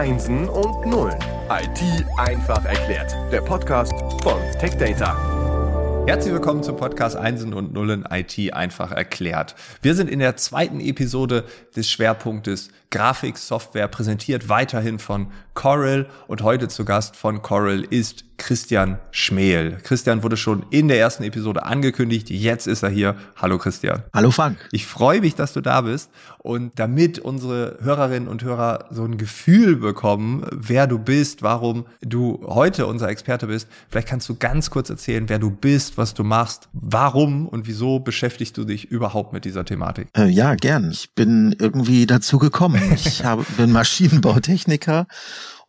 Einsen 0.00 0.48
und 0.48 0.86
Nullen. 0.86 1.18
IT 1.50 2.06
einfach 2.16 2.64
erklärt. 2.64 3.14
Der 3.30 3.42
Podcast 3.42 3.92
von 4.22 4.40
TechData. 4.58 6.06
Herzlich 6.06 6.32
willkommen 6.32 6.62
zum 6.62 6.78
Podcast 6.78 7.16
Einsen 7.16 7.52
und 7.52 7.74
Nullen 7.74 8.06
IT 8.10 8.54
einfach 8.54 8.92
erklärt. 8.92 9.54
Wir 9.82 9.94
sind 9.94 10.08
in 10.08 10.20
der 10.20 10.36
zweiten 10.36 10.80
Episode 10.80 11.44
des 11.76 11.90
Schwerpunktes 11.90 12.70
Grafiksoftware 12.88 13.88
präsentiert 13.88 14.48
weiterhin 14.48 14.98
von 14.98 15.30
Coral 15.52 16.08
und 16.28 16.40
heute 16.40 16.68
zu 16.68 16.86
Gast 16.86 17.14
von 17.14 17.42
Coral 17.42 17.82
ist 17.82 18.24
Christian 18.40 18.98
Schmel. 19.10 19.76
Christian 19.82 20.22
wurde 20.22 20.38
schon 20.38 20.64
in 20.70 20.88
der 20.88 20.98
ersten 20.98 21.22
Episode 21.22 21.64
angekündigt. 21.66 22.30
Jetzt 22.30 22.66
ist 22.66 22.82
er 22.82 22.88
hier. 22.88 23.14
Hallo 23.36 23.58
Christian. 23.58 24.02
Hallo 24.14 24.30
Frank. 24.30 24.56
Ich 24.72 24.86
freue 24.86 25.20
mich, 25.20 25.34
dass 25.34 25.52
du 25.52 25.60
da 25.60 25.82
bist. 25.82 26.10
Und 26.38 26.78
damit 26.78 27.18
unsere 27.18 27.76
Hörerinnen 27.82 28.28
und 28.28 28.42
Hörer 28.42 28.86
so 28.90 29.04
ein 29.04 29.18
Gefühl 29.18 29.76
bekommen, 29.76 30.46
wer 30.50 30.86
du 30.86 30.98
bist, 30.98 31.42
warum 31.42 31.84
du 32.00 32.42
heute 32.46 32.86
unser 32.86 33.10
Experte 33.10 33.46
bist, 33.46 33.68
vielleicht 33.90 34.08
kannst 34.08 34.28
du 34.30 34.36
ganz 34.36 34.70
kurz 34.70 34.88
erzählen, 34.88 35.28
wer 35.28 35.38
du 35.38 35.50
bist, 35.50 35.98
was 35.98 36.14
du 36.14 36.24
machst, 36.24 36.70
warum 36.72 37.46
und 37.46 37.66
wieso 37.66 38.00
beschäftigst 38.00 38.56
du 38.56 38.64
dich 38.64 38.90
überhaupt 38.90 39.34
mit 39.34 39.44
dieser 39.44 39.66
Thematik? 39.66 40.08
Äh, 40.16 40.28
ja, 40.28 40.54
gern. 40.54 40.90
Ich 40.90 41.14
bin 41.14 41.54
irgendwie 41.58 42.06
dazu 42.06 42.38
gekommen. 42.38 42.80
Ich 42.94 43.22
habe, 43.24 43.44
bin 43.58 43.70
Maschinenbautechniker 43.70 45.06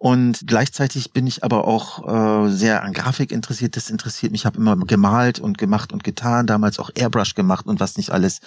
und 0.02 0.48
gleichzeitig 0.48 1.14
bin 1.14 1.28
ich 1.28 1.44
aber 1.44 1.68
auch 1.68 2.08
äh, 2.08 2.50
sehr 2.50 2.82
an 2.82 2.92
Grafik 2.92 3.32
interessiert. 3.32 3.76
Das 3.78 3.92
interessiert 3.92 4.32
mich. 4.32 4.42
Ich 4.42 4.46
habe 4.48 4.58
immer 4.58 4.76
gemalt 4.76 5.38
und 5.38 5.60
gemacht 5.60 5.94
und 5.94 6.04
getan, 6.04 6.48
damals 6.48 6.80
auch 6.80 6.90
Airbrush 6.96 7.36
gemacht 7.36 7.68
und 7.68 7.80
was 7.80 7.98
nicht 7.98 8.10
alles. 8.10 8.40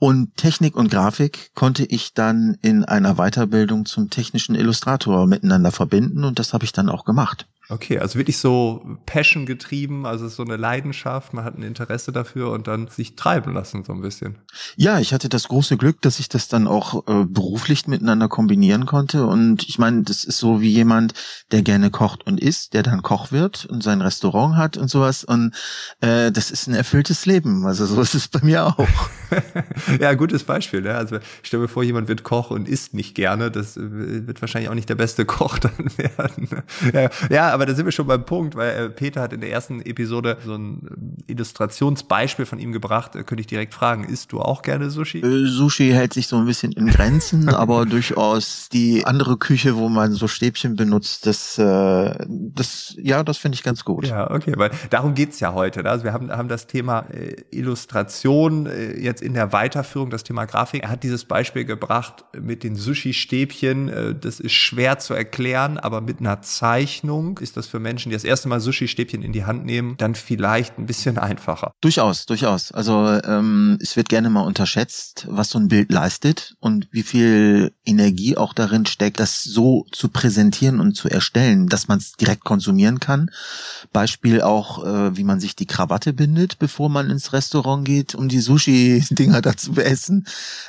Und 0.00 0.36
Technik 0.36 0.74
und 0.74 0.90
Grafik 0.90 1.54
konnte 1.54 1.84
ich 1.84 2.14
dann 2.14 2.58
in 2.62 2.84
einer 2.84 3.14
Weiterbildung 3.14 3.86
zum 3.86 4.10
technischen 4.10 4.56
Illustrator 4.56 5.28
miteinander 5.28 5.70
verbinden 5.70 6.24
und 6.24 6.40
das 6.40 6.52
habe 6.52 6.64
ich 6.64 6.72
dann 6.72 6.88
auch 6.88 7.04
gemacht. 7.04 7.46
Okay, 7.72 7.98
also 7.98 8.18
wirklich 8.18 8.36
so 8.36 8.84
Passion 9.06 9.46
getrieben, 9.46 10.04
also 10.04 10.28
so 10.28 10.42
eine 10.42 10.56
Leidenschaft, 10.56 11.32
man 11.32 11.42
hat 11.42 11.56
ein 11.56 11.62
Interesse 11.62 12.12
dafür 12.12 12.50
und 12.50 12.68
dann 12.68 12.88
sich 12.88 13.16
treiben 13.16 13.54
lassen 13.54 13.82
so 13.82 13.94
ein 13.94 14.02
bisschen. 14.02 14.36
Ja, 14.76 14.98
ich 14.98 15.14
hatte 15.14 15.30
das 15.30 15.48
große 15.48 15.78
Glück, 15.78 16.02
dass 16.02 16.18
ich 16.18 16.28
das 16.28 16.48
dann 16.48 16.66
auch 16.66 17.08
äh, 17.08 17.24
beruflich 17.24 17.86
miteinander 17.86 18.28
kombinieren 18.28 18.84
konnte 18.84 19.24
und 19.26 19.66
ich 19.66 19.78
meine, 19.78 20.02
das 20.02 20.24
ist 20.24 20.36
so 20.36 20.60
wie 20.60 20.68
jemand, 20.68 21.14
der 21.50 21.62
gerne 21.62 21.90
kocht 21.90 22.26
und 22.26 22.40
isst, 22.40 22.74
der 22.74 22.82
dann 22.82 23.00
Koch 23.00 23.32
wird 23.32 23.64
und 23.64 23.82
sein 23.82 24.02
Restaurant 24.02 24.56
hat 24.56 24.76
und 24.76 24.88
sowas 24.88 25.24
und 25.24 25.54
äh, 26.02 26.30
das 26.30 26.50
ist 26.50 26.66
ein 26.66 26.74
erfülltes 26.74 27.24
Leben, 27.24 27.64
also 27.64 27.86
so 27.86 28.02
ist 28.02 28.14
es 28.14 28.28
bei 28.28 28.40
mir 28.42 28.66
auch. 28.66 28.86
ja, 30.00 30.14
gutes 30.14 30.44
Beispiel, 30.44 30.82
ne? 30.82 30.94
also 30.94 31.18
stell 31.42 31.60
mir 31.60 31.68
vor, 31.68 31.82
jemand 31.82 32.08
wird 32.08 32.22
Koch 32.22 32.50
und 32.50 32.68
isst 32.68 32.94
nicht 32.94 33.14
gerne, 33.14 33.50
das 33.50 33.76
äh, 33.76 34.26
wird 34.26 34.40
wahrscheinlich 34.40 34.70
auch 34.70 34.74
nicht 34.74 34.88
der 34.88 34.94
beste 34.94 35.24
Koch 35.24 35.58
dann 35.58 35.90
werden. 35.96 36.48
ja, 36.92 37.10
ja 37.30 37.50
aber 37.50 37.61
aber 37.62 37.70
da 37.70 37.76
sind 37.76 37.84
wir 37.84 37.92
schon 37.92 38.08
beim 38.08 38.24
Punkt, 38.24 38.56
weil 38.56 38.70
äh, 38.70 38.90
Peter 38.90 39.20
hat 39.20 39.32
in 39.32 39.40
der 39.40 39.52
ersten 39.52 39.82
Episode 39.82 40.36
so 40.44 40.54
ein 40.56 41.22
äh, 41.28 41.32
Illustrationsbeispiel 41.32 42.44
von 42.44 42.58
ihm 42.58 42.72
gebracht. 42.72 43.14
Äh, 43.14 43.22
könnte 43.22 43.40
ich 43.40 43.46
direkt 43.46 43.72
fragen, 43.72 44.02
isst 44.02 44.32
du 44.32 44.40
auch 44.40 44.62
gerne 44.62 44.90
Sushi? 44.90 45.20
Äh, 45.20 45.46
Sushi 45.46 45.90
hält 45.90 46.12
sich 46.12 46.26
so 46.26 46.38
ein 46.38 46.46
bisschen 46.46 46.72
in 46.72 46.88
Grenzen, 46.88 47.48
aber 47.54 47.86
durchaus 47.86 48.68
die 48.68 49.06
andere 49.06 49.36
Küche, 49.36 49.76
wo 49.76 49.88
man 49.88 50.10
so 50.12 50.26
Stäbchen 50.26 50.74
benutzt, 50.74 51.24
das, 51.26 51.56
äh, 51.56 52.26
das 52.26 52.96
ja, 52.98 53.22
das 53.22 53.38
finde 53.38 53.54
ich 53.54 53.62
ganz 53.62 53.84
gut. 53.84 54.08
Ja, 54.08 54.28
okay, 54.28 54.54
weil 54.56 54.72
darum 54.90 55.14
geht's 55.14 55.38
ja 55.38 55.54
heute. 55.54 55.84
Ne? 55.84 55.90
Also 55.90 56.02
wir 56.02 56.12
haben, 56.12 56.32
haben 56.32 56.48
das 56.48 56.66
Thema 56.66 57.06
äh, 57.12 57.36
Illustration 57.52 58.66
äh, 58.66 58.98
jetzt 58.98 59.22
in 59.22 59.34
der 59.34 59.52
Weiterführung, 59.52 60.10
das 60.10 60.24
Thema 60.24 60.46
Grafik. 60.46 60.82
Er 60.82 60.90
hat 60.90 61.04
dieses 61.04 61.26
Beispiel 61.26 61.64
gebracht 61.64 62.24
mit 62.36 62.64
den 62.64 62.74
Sushi-Stäbchen. 62.74 64.18
Das 64.20 64.40
ist 64.40 64.52
schwer 64.52 64.98
zu 64.98 65.14
erklären, 65.14 65.78
aber 65.78 66.00
mit 66.00 66.18
einer 66.18 66.42
Zeichnung 66.42 67.38
ist 67.42 67.56
das 67.56 67.66
für 67.66 67.80
Menschen, 67.80 68.10
die 68.10 68.16
das 68.16 68.24
erste 68.24 68.48
Mal 68.48 68.60
Sushi-Stäbchen 68.60 69.22
in 69.22 69.32
die 69.32 69.44
Hand 69.44 69.64
nehmen, 69.64 69.96
dann 69.98 70.14
vielleicht 70.14 70.78
ein 70.78 70.86
bisschen 70.86 71.18
einfacher. 71.18 71.72
Durchaus, 71.80 72.26
durchaus. 72.26 72.72
Also 72.72 73.20
ähm, 73.24 73.78
es 73.80 73.96
wird 73.96 74.08
gerne 74.08 74.30
mal 74.30 74.42
unterschätzt, 74.42 75.26
was 75.28 75.50
so 75.50 75.58
ein 75.58 75.68
Bild 75.68 75.90
leistet 75.90 76.54
und 76.60 76.88
wie 76.92 77.02
viel 77.02 77.72
Energie 77.84 78.36
auch 78.36 78.54
darin 78.54 78.86
steckt, 78.86 79.20
das 79.20 79.42
so 79.42 79.84
zu 79.92 80.08
präsentieren 80.08 80.80
und 80.80 80.94
zu 80.94 81.08
erstellen, 81.08 81.66
dass 81.66 81.88
man 81.88 81.98
es 81.98 82.12
direkt 82.12 82.44
konsumieren 82.44 83.00
kann. 83.00 83.30
Beispiel 83.92 84.40
auch, 84.40 84.84
äh, 84.84 85.16
wie 85.16 85.24
man 85.24 85.40
sich 85.40 85.56
die 85.56 85.66
Krawatte 85.66 86.12
bindet, 86.12 86.58
bevor 86.58 86.88
man 86.88 87.10
ins 87.10 87.32
Restaurant 87.32 87.84
geht, 87.84 88.14
um 88.14 88.28
die 88.28 88.40
Sushi-Dinger 88.40 89.42
da 89.42 89.56
zu 89.56 89.72
essen. 89.72 90.26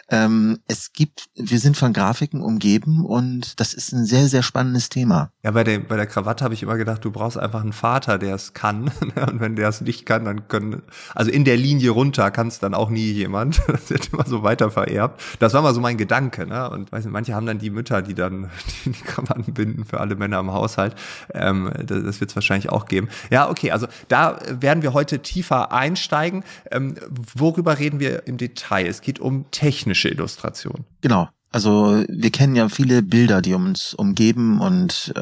Ähm, 0.10 0.60
es 0.68 0.92
gibt, 0.94 1.30
wir 1.36 1.60
sind 1.60 1.78
von 1.78 1.94
Grafiken 1.94 2.42
umgeben 2.42 3.06
und 3.06 3.60
das 3.60 3.74
ist 3.74 3.94
ein 3.94 4.06
sehr, 4.06 4.28
sehr 4.28 4.44
spannendes 4.44 4.90
Thema. 4.90 5.32
Ja, 5.44 5.52
bei 5.52 5.64
der, 5.64 5.80
bei 5.80 5.96
der 5.96 6.08
Krawatte 6.08 6.44
habe 6.44 6.54
ich 6.54 6.63
immer 6.64 6.78
gedacht, 6.78 7.04
du 7.04 7.12
brauchst 7.12 7.38
einfach 7.38 7.62
einen 7.62 7.74
Vater, 7.74 8.18
der 8.18 8.36
es 8.36 8.54
kann. 8.54 8.92
Und 9.16 9.40
wenn 9.40 9.56
der 9.56 9.70
es 9.70 9.82
nicht 9.82 10.06
kann, 10.06 10.26
dann 10.26 10.48
können, 10.48 10.82
also 11.14 11.30
in 11.30 11.46
der 11.46 11.58
Linie 11.58 11.92
runter 11.92 12.32
kann 12.32 12.48
es 12.48 12.60
dann 12.60 12.74
auch 12.74 12.90
nie 12.90 13.12
jemand. 13.12 13.62
Das 13.74 13.90
wird 13.90 14.14
immer 14.14 14.26
so 14.26 14.44
weiter 14.44 14.70
vererbt. 14.72 15.22
Das 15.40 15.54
war 15.54 15.62
mal 15.62 15.74
so 15.74 15.82
mein 15.82 15.98
Gedanke, 15.98 16.46
ne? 16.46 16.70
Und 16.70 16.92
weiß 16.92 17.06
nicht, 17.06 17.12
manche 17.12 17.34
haben 17.34 17.46
dann 17.46 17.58
die 17.58 17.70
Mütter, 17.70 18.02
die 18.02 18.14
dann 18.14 18.50
die, 18.86 18.92
die 18.92 19.02
Krawatten 19.02 19.54
binden 19.54 19.84
für 19.84 20.00
alle 20.00 20.16
Männer 20.16 20.40
im 20.40 20.54
Haushalt. 20.54 20.96
Ähm, 21.34 21.72
das 21.86 22.04
das 22.14 22.20
wird 22.20 22.30
es 22.30 22.36
wahrscheinlich 22.36 22.70
auch 22.70 22.86
geben. 22.86 23.10
Ja, 23.32 23.50
okay, 23.50 23.72
also 23.72 23.88
da 24.08 24.40
werden 24.48 24.84
wir 24.84 24.94
heute 24.94 25.20
tiefer 25.20 25.72
einsteigen. 25.72 26.44
Ähm, 26.72 26.96
worüber 27.36 27.80
reden 27.80 28.00
wir 28.00 28.28
im 28.28 28.38
Detail? 28.38 28.86
Es 28.86 29.02
geht 29.02 29.20
um 29.20 29.50
technische 29.52 30.10
Illustration. 30.10 30.86
Genau. 31.02 31.30
Also 31.54 32.04
wir 32.10 32.32
kennen 32.32 32.56
ja 32.56 32.68
viele 32.68 33.04
Bilder, 33.04 33.40
die 33.40 33.54
uns 33.54 33.94
umgeben 33.94 34.60
und 34.60 35.14
äh, 35.16 35.20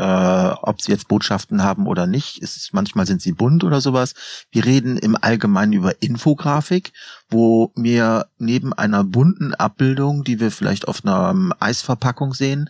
ob 0.61 0.81
sie 0.81 0.93
jetzt 0.93 1.09
Botschaften 1.09 1.61
haben 1.61 1.87
oder 1.87 2.07
nicht, 2.07 2.37
ist 2.37 2.73
manchmal 2.73 3.05
sind 3.05 3.21
sie 3.21 3.33
bunt 3.33 3.65
oder 3.65 3.81
sowas. 3.81 4.13
Wir 4.49 4.63
reden 4.63 4.95
im 4.95 5.17
Allgemeinen 5.19 5.73
über 5.73 6.01
Infografik, 6.01 6.93
wo 7.29 7.73
mir 7.75 8.27
neben 8.37 8.71
einer 8.71 9.03
bunten 9.03 9.53
Abbildung, 9.53 10.23
die 10.23 10.39
wir 10.39 10.51
vielleicht 10.51 10.87
auf 10.87 11.03
einer 11.03 11.35
Eisverpackung 11.59 12.33
sehen, 12.33 12.69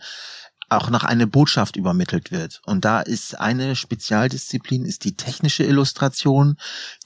auch 0.76 0.90
noch 0.90 1.04
eine 1.04 1.26
Botschaft 1.26 1.76
übermittelt 1.76 2.30
wird. 2.30 2.60
Und 2.66 2.84
da 2.84 3.00
ist 3.00 3.38
eine 3.38 3.76
Spezialdisziplin, 3.76 4.84
ist 4.84 5.04
die 5.04 5.16
technische 5.16 5.64
Illustration, 5.64 6.56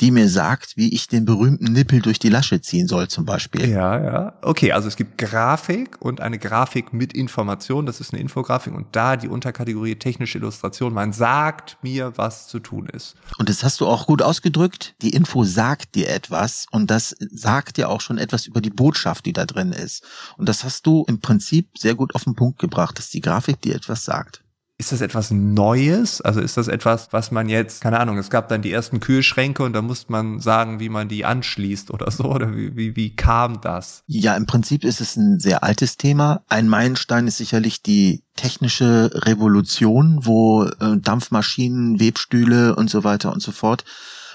die 0.00 0.10
mir 0.10 0.28
sagt, 0.28 0.76
wie 0.76 0.94
ich 0.94 1.08
den 1.08 1.24
berühmten 1.24 1.72
Nippel 1.72 2.00
durch 2.00 2.18
die 2.18 2.28
Lasche 2.28 2.60
ziehen 2.60 2.88
soll, 2.88 3.08
zum 3.08 3.24
Beispiel. 3.24 3.68
Ja, 3.68 4.02
ja. 4.02 4.32
Okay, 4.42 4.72
also 4.72 4.88
es 4.88 4.96
gibt 4.96 5.18
Grafik 5.18 6.00
und 6.00 6.20
eine 6.20 6.38
Grafik 6.38 6.92
mit 6.92 7.12
Information, 7.12 7.86
das 7.86 8.00
ist 8.00 8.12
eine 8.12 8.22
Infografik 8.22 8.74
und 8.74 8.94
da 8.94 9.16
die 9.16 9.28
Unterkategorie 9.28 9.96
technische 9.96 10.38
Illustration. 10.38 10.92
Man 10.92 11.12
sagt 11.12 11.78
mir, 11.82 12.12
was 12.16 12.48
zu 12.48 12.58
tun 12.58 12.86
ist. 12.86 13.16
Und 13.38 13.48
das 13.48 13.64
hast 13.64 13.80
du 13.80 13.86
auch 13.86 14.06
gut 14.06 14.22
ausgedrückt. 14.22 14.94
Die 15.02 15.10
Info 15.10 15.44
sagt 15.44 15.94
dir 15.94 16.08
etwas 16.08 16.66
und 16.70 16.90
das 16.90 17.16
sagt 17.18 17.76
dir 17.76 17.88
auch 17.88 18.00
schon 18.00 18.18
etwas 18.18 18.46
über 18.46 18.60
die 18.60 18.70
Botschaft, 18.70 19.26
die 19.26 19.32
da 19.32 19.44
drin 19.44 19.72
ist. 19.72 20.04
Und 20.36 20.48
das 20.48 20.64
hast 20.64 20.86
du 20.86 21.04
im 21.08 21.20
Prinzip 21.20 21.78
sehr 21.78 21.94
gut 21.94 22.14
auf 22.14 22.24
den 22.24 22.34
Punkt 22.34 22.58
gebracht, 22.58 22.98
dass 22.98 23.10
die 23.10 23.20
Grafik 23.20 23.55
Dir 23.64 23.74
etwas 23.74 24.04
sagt. 24.04 24.42
Ist 24.78 24.92
das 24.92 25.00
etwas 25.00 25.30
Neues? 25.30 26.20
Also 26.20 26.40
ist 26.40 26.58
das 26.58 26.68
etwas, 26.68 27.08
was 27.10 27.30
man 27.30 27.48
jetzt, 27.48 27.80
keine 27.80 27.98
Ahnung, 27.98 28.18
es 28.18 28.28
gab 28.28 28.48
dann 28.48 28.60
die 28.60 28.72
ersten 28.72 29.00
Kühlschränke 29.00 29.62
und 29.62 29.72
da 29.72 29.80
musste 29.80 30.12
man 30.12 30.38
sagen, 30.40 30.80
wie 30.80 30.90
man 30.90 31.08
die 31.08 31.24
anschließt 31.24 31.90
oder 31.90 32.10
so? 32.10 32.24
Oder 32.24 32.54
wie, 32.54 32.76
wie, 32.76 32.94
wie 32.94 33.16
kam 33.16 33.62
das? 33.62 34.02
Ja, 34.06 34.36
im 34.36 34.44
Prinzip 34.44 34.84
ist 34.84 35.00
es 35.00 35.16
ein 35.16 35.40
sehr 35.40 35.64
altes 35.64 35.96
Thema. 35.96 36.42
Ein 36.48 36.68
Meilenstein 36.68 37.26
ist 37.26 37.38
sicherlich 37.38 37.82
die 37.82 38.22
technische 38.36 39.10
Revolution, 39.14 40.20
wo 40.26 40.64
äh, 40.64 40.98
Dampfmaschinen, 40.98 41.98
Webstühle 41.98 42.76
und 42.76 42.90
so 42.90 43.02
weiter 43.02 43.32
und 43.32 43.40
so 43.40 43.52
fort 43.52 43.84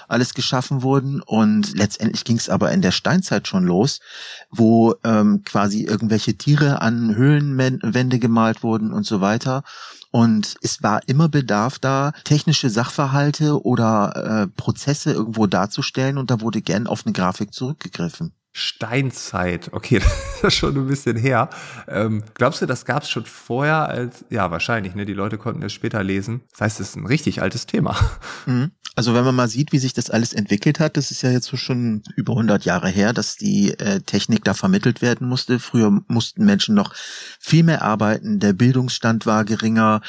alles 0.08 0.34
geschaffen 0.34 0.82
wurden. 0.82 1.22
Und 1.22 1.76
letztendlich 1.76 2.24
ging 2.24 2.36
es 2.36 2.48
aber 2.48 2.72
in 2.72 2.82
der 2.82 2.90
Steinzeit 2.90 3.48
schon 3.48 3.64
los, 3.64 4.00
wo 4.50 4.94
ähm, 5.04 5.42
quasi 5.44 5.84
irgendwelche 5.84 6.34
Tiere 6.34 6.80
an 6.82 7.14
Höhlenwände 7.14 8.18
gemalt 8.18 8.62
wurden 8.62 8.92
und 8.92 9.06
so 9.06 9.20
weiter. 9.20 9.62
Und 10.10 10.56
es 10.60 10.82
war 10.82 11.00
immer 11.06 11.28
Bedarf 11.28 11.78
da, 11.78 12.12
technische 12.24 12.68
Sachverhalte 12.68 13.64
oder 13.64 14.42
äh, 14.42 14.46
Prozesse 14.48 15.12
irgendwo 15.12 15.46
darzustellen 15.46 16.18
und 16.18 16.30
da 16.30 16.42
wurde 16.42 16.60
gern 16.60 16.86
auf 16.86 17.06
eine 17.06 17.14
Grafik 17.14 17.54
zurückgegriffen. 17.54 18.32
Steinzeit, 18.52 19.70
okay, 19.72 19.98
das 20.42 20.52
ist 20.52 20.54
schon 20.54 20.76
ein 20.76 20.86
bisschen 20.86 21.16
her. 21.16 21.48
Ähm, 21.88 22.22
glaubst 22.34 22.60
du, 22.60 22.66
das 22.66 22.84
gab 22.84 23.02
es 23.02 23.10
schon 23.10 23.24
vorher 23.24 23.88
als, 23.88 24.26
ja, 24.28 24.50
wahrscheinlich, 24.50 24.94
ne? 24.94 25.06
Die 25.06 25.14
Leute 25.14 25.38
konnten 25.38 25.62
es 25.62 25.72
später 25.72 26.04
lesen. 26.04 26.42
Das 26.52 26.60
heißt, 26.60 26.80
es 26.80 26.90
ist 26.90 26.96
ein 26.96 27.06
richtig 27.06 27.40
altes 27.40 27.64
Thema. 27.66 27.96
Mhm. 28.44 28.72
Also 28.94 29.14
wenn 29.14 29.24
man 29.24 29.34
mal 29.34 29.48
sieht, 29.48 29.72
wie 29.72 29.78
sich 29.78 29.94
das 29.94 30.10
alles 30.10 30.34
entwickelt 30.34 30.78
hat, 30.78 30.98
das 30.98 31.10
ist 31.10 31.22
ja 31.22 31.30
jetzt 31.30 31.46
so 31.46 31.56
schon 31.56 32.02
über 32.14 32.34
100 32.34 32.66
Jahre 32.66 32.90
her, 32.90 33.14
dass 33.14 33.36
die 33.36 33.70
äh, 33.78 34.00
Technik 34.00 34.44
da 34.44 34.52
vermittelt 34.52 35.00
werden 35.00 35.28
musste. 35.28 35.58
Früher 35.58 36.02
mussten 36.08 36.44
Menschen 36.44 36.74
noch 36.74 36.92
viel 37.38 37.62
mehr 37.62 37.80
arbeiten, 37.80 38.38
der 38.38 38.52
Bildungsstand 38.52 39.24
war 39.24 39.46
geringer 39.46 40.02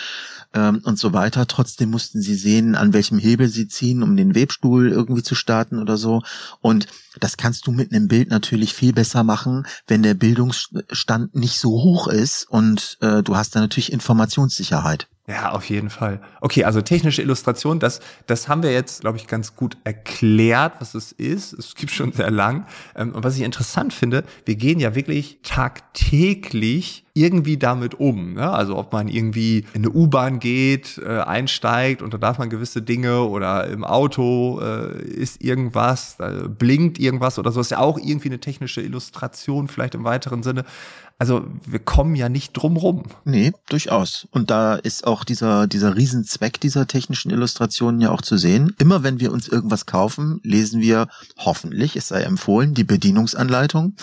ähm, 0.53 0.81
und 0.83 0.99
so 0.99 1.13
weiter. 1.13 1.47
Trotzdem 1.47 1.91
mussten 1.91 2.21
sie 2.21 2.35
sehen, 2.35 2.75
an 2.75 2.91
welchem 2.91 3.19
Hebel 3.19 3.47
sie 3.47 3.69
ziehen, 3.69 4.03
um 4.03 4.17
den 4.17 4.35
Webstuhl 4.35 4.91
irgendwie 4.91 5.23
zu 5.23 5.35
starten 5.35 5.79
oder 5.79 5.95
so. 5.95 6.21
Und 6.59 6.87
das 7.21 7.37
kannst 7.37 7.67
du 7.67 7.71
mit 7.71 7.93
einem 7.93 8.09
Bild 8.09 8.31
natürlich 8.31 8.73
viel 8.73 8.91
besser 8.91 9.23
machen, 9.23 9.65
wenn 9.87 10.03
der 10.03 10.13
Bildungsstand 10.13 11.35
nicht 11.35 11.57
so 11.57 11.69
hoch 11.69 12.09
ist 12.09 12.49
und 12.49 12.97
äh, 12.99 13.23
du 13.23 13.37
hast 13.37 13.55
da 13.55 13.61
natürlich 13.61 13.93
Informationssicherheit. 13.93 15.07
Ja, 15.25 15.51
auf 15.51 15.69
jeden 15.69 15.89
Fall. 15.89 16.19
Okay, 16.41 16.65
also 16.65 16.81
technische 16.81 17.21
Illustration, 17.21 17.79
das, 17.79 18.01
das 18.27 18.49
haben 18.49 18.61
wir 18.61 18.73
jetzt, 18.73 19.01
glaube 19.01 19.17
ich, 19.17 19.25
ganz 19.25 19.55
gut 19.55 19.77
erklärt, 19.85 20.73
was 20.79 20.95
es 20.95 21.13
ist. 21.13 21.53
Es 21.53 21.75
gibt 21.75 21.91
schon 21.91 22.11
sehr 22.11 22.29
lang. 22.29 22.65
Ähm, 22.93 23.13
und 23.13 23.23
was 23.23 23.37
ich 23.37 23.43
interessant 23.43 23.93
finde, 23.93 24.25
wir 24.43 24.55
gehen 24.55 24.81
ja 24.81 24.95
wirklich 24.95 25.39
tagtäglich 25.41 27.05
irgendwie 27.15 27.57
damit 27.57 27.99
um. 27.99 28.33
Ne? 28.33 28.49
Also 28.49 28.75
ob 28.75 28.91
man 28.91 29.07
irgendwie 29.07 29.59
in 29.73 29.85
eine 29.85 29.91
U-Bahn 29.91 30.39
geht, 30.39 30.97
äh, 30.97 31.19
einsteigt 31.19 32.01
und 32.01 32.13
da 32.13 32.17
darf 32.17 32.39
man 32.39 32.49
gewisse 32.49 32.81
Dinge 32.81 33.23
oder 33.23 33.67
im 33.67 33.83
Auto 33.83 34.59
äh, 34.61 35.01
ist 35.03 35.43
irgendwas, 35.43 36.17
da 36.17 36.47
blinkt 36.47 36.97
irgendwas 36.99 37.37
oder 37.37 37.51
so, 37.51 37.61
ist 37.61 37.71
ja 37.71 37.77
auch 37.77 37.99
irgendwie 37.99 38.29
eine 38.29 38.39
technische 38.39 38.81
Illustration, 38.81 39.67
vielleicht 39.67 39.93
im 39.93 40.03
weiteren 40.03 40.41
Sinne. 40.41 40.65
Also 41.19 41.45
wir 41.65 41.79
kommen 41.79 42.15
ja 42.15 42.27
nicht 42.27 42.53
drum 42.53 42.75
rum. 42.75 43.03
Nee, 43.23 43.53
durchaus. 43.69 44.27
Und 44.31 44.49
da 44.49 44.75
ist 44.75 45.05
auch 45.07 45.23
dieser, 45.23 45.67
dieser 45.67 45.95
Riesenzweck 45.95 46.59
dieser 46.59 46.87
technischen 46.87 47.31
Illustrationen 47.31 48.01
ja 48.01 48.11
auch 48.11 48.21
zu 48.21 48.37
sehen. 48.37 48.75
Immer 48.79 49.03
wenn 49.03 49.19
wir 49.19 49.31
uns 49.31 49.47
irgendwas 49.47 49.85
kaufen, 49.85 50.41
lesen 50.43 50.81
wir 50.81 51.07
hoffentlich, 51.37 51.95
es 51.95 52.09
sei 52.09 52.23
empfohlen, 52.23 52.73
die 52.73 52.83
Bedienungsanleitung. 52.83 53.95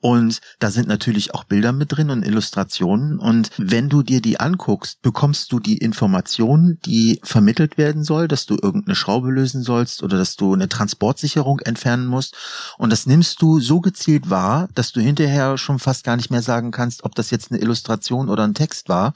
Und 0.00 0.40
da 0.58 0.70
sind 0.70 0.88
natürlich 0.88 1.34
auch 1.34 1.44
Bilder 1.44 1.72
mit 1.72 1.92
drin 1.92 2.10
und 2.10 2.24
Illustrationen. 2.24 3.18
Und 3.18 3.50
wenn 3.56 3.88
du 3.88 4.02
dir 4.02 4.20
die 4.20 4.40
anguckst, 4.40 5.00
bekommst 5.00 5.52
du 5.52 5.60
die 5.60 5.78
Information, 5.78 6.78
die 6.84 7.20
vermittelt 7.22 7.78
werden 7.78 8.04
soll, 8.04 8.28
dass 8.28 8.46
du 8.46 8.56
irgendeine 8.60 8.94
Schraube 8.94 9.30
lösen 9.30 9.62
sollst 9.62 10.02
oder 10.02 10.18
dass 10.18 10.36
du 10.36 10.54
eine 10.54 10.68
Transportsicherung 10.68 11.60
entfernen 11.60 12.06
musst. 12.06 12.36
Und 12.76 12.90
das 12.90 13.06
nimmst 13.06 13.40
du 13.42 13.60
so 13.60 13.80
gezielt 13.80 14.28
wahr, 14.28 14.68
dass 14.74 14.92
du 14.92 15.00
hinterher 15.00 15.56
schon 15.56 15.78
fast 15.78 16.04
gar 16.04 16.16
nicht 16.16 16.30
mehr 16.30 16.42
sagen 16.48 16.70
kannst, 16.70 17.04
ob 17.04 17.14
das 17.14 17.30
jetzt 17.30 17.52
eine 17.52 17.60
Illustration 17.60 18.30
oder 18.30 18.44
ein 18.44 18.54
Text 18.54 18.88
war, 18.88 19.12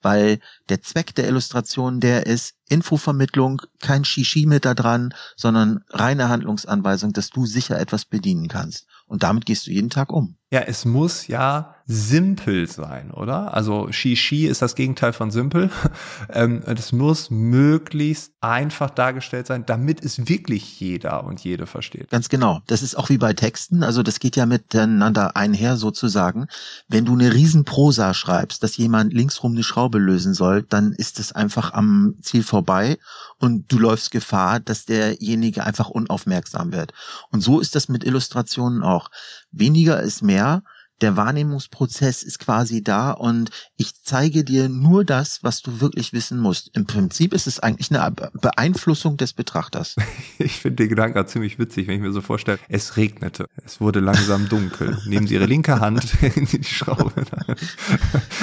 weil 0.00 0.38
der 0.68 0.80
Zweck 0.80 1.14
der 1.16 1.26
Illustration 1.26 1.98
der 2.00 2.26
ist, 2.26 2.54
Infovermittlung, 2.68 3.62
kein 3.80 4.04
Shishi 4.04 4.46
mit 4.46 4.64
da 4.64 4.74
dran, 4.74 5.12
sondern 5.36 5.80
reine 5.90 6.28
Handlungsanweisung, 6.28 7.12
dass 7.12 7.30
du 7.30 7.44
sicher 7.44 7.78
etwas 7.78 8.04
bedienen 8.04 8.48
kannst. 8.48 8.86
Und 9.06 9.22
damit 9.22 9.46
gehst 9.46 9.66
du 9.66 9.72
jeden 9.72 9.90
Tag 9.90 10.12
um. 10.12 10.36
Ja, 10.56 10.62
es 10.62 10.86
muss 10.86 11.26
ja 11.26 11.74
simpel 11.86 12.66
sein, 12.66 13.10
oder? 13.10 13.52
Also 13.52 13.92
Shishi 13.92 14.46
ist 14.46 14.62
das 14.62 14.74
Gegenteil 14.74 15.12
von 15.12 15.30
simpel. 15.30 15.70
Ähm, 16.28 16.62
es 16.66 16.92
muss 16.92 17.30
möglichst 17.30 18.32
einfach 18.40 18.90
dargestellt 18.90 19.46
sein, 19.46 19.64
damit 19.64 20.04
es 20.04 20.28
wirklich 20.28 20.80
jeder 20.80 21.24
und 21.24 21.40
jede 21.40 21.66
versteht. 21.66 22.10
Ganz 22.10 22.28
genau. 22.28 22.62
Das 22.66 22.82
ist 22.82 22.96
auch 22.96 23.10
wie 23.10 23.18
bei 23.18 23.32
Texten. 23.32 23.82
Also 23.84 24.02
das 24.02 24.18
geht 24.18 24.34
ja 24.34 24.44
miteinander 24.44 25.36
einher 25.36 25.76
sozusagen. 25.76 26.46
Wenn 26.88 27.04
du 27.04 27.12
eine 27.12 27.32
Riesenprosa 27.32 28.12
schreibst, 28.12 28.62
dass 28.62 28.76
jemand 28.76 29.12
linksrum 29.12 29.52
eine 29.52 29.62
Schraube 29.62 29.98
lösen 29.98 30.34
soll, 30.34 30.62
dann 30.62 30.92
ist 30.92 31.20
es 31.20 31.32
einfach 31.32 31.72
am 31.72 32.16
Ziel 32.22 32.42
vorbei 32.42 32.98
und 33.38 33.70
du 33.70 33.78
läufst 33.78 34.10
Gefahr, 34.10 34.58
dass 34.58 34.84
derjenige 34.84 35.64
einfach 35.64 35.90
unaufmerksam 35.90 36.72
wird. 36.72 36.92
Und 37.30 37.40
so 37.40 37.60
ist 37.60 37.74
das 37.74 37.88
mit 37.88 38.04
Illustrationen 38.04 38.82
auch. 38.82 39.10
Weniger 39.52 40.00
ist 40.00 40.22
mehr 40.22 40.62
der 41.00 41.16
Wahrnehmungsprozess 41.16 42.22
ist 42.22 42.38
quasi 42.38 42.82
da 42.82 43.10
und 43.10 43.50
ich 43.76 44.02
zeige 44.02 44.44
dir 44.44 44.68
nur 44.68 45.04
das, 45.04 45.42
was 45.42 45.60
du 45.62 45.80
wirklich 45.80 46.12
wissen 46.12 46.38
musst. 46.38 46.70
Im 46.74 46.86
Prinzip 46.86 47.34
ist 47.34 47.46
es 47.46 47.60
eigentlich 47.60 47.90
eine 47.90 48.14
Beeinflussung 48.40 49.16
des 49.16 49.32
Betrachters. 49.32 49.96
Ich 50.38 50.60
finde 50.60 50.76
den 50.76 50.90
Gedanken 50.90 51.26
ziemlich 51.26 51.58
witzig, 51.58 51.86
wenn 51.86 51.96
ich 51.96 52.00
mir 52.00 52.12
so 52.12 52.20
vorstelle, 52.20 52.58
es 52.68 52.96
regnete, 52.96 53.46
es 53.64 53.80
wurde 53.80 54.00
langsam 54.00 54.48
dunkel. 54.48 54.98
Nehmen 55.06 55.26
Sie 55.26 55.34
Ihre 55.34 55.46
linke 55.46 55.80
Hand 55.80 56.22
in 56.36 56.46
die 56.46 56.62
Schraube. 56.64 57.12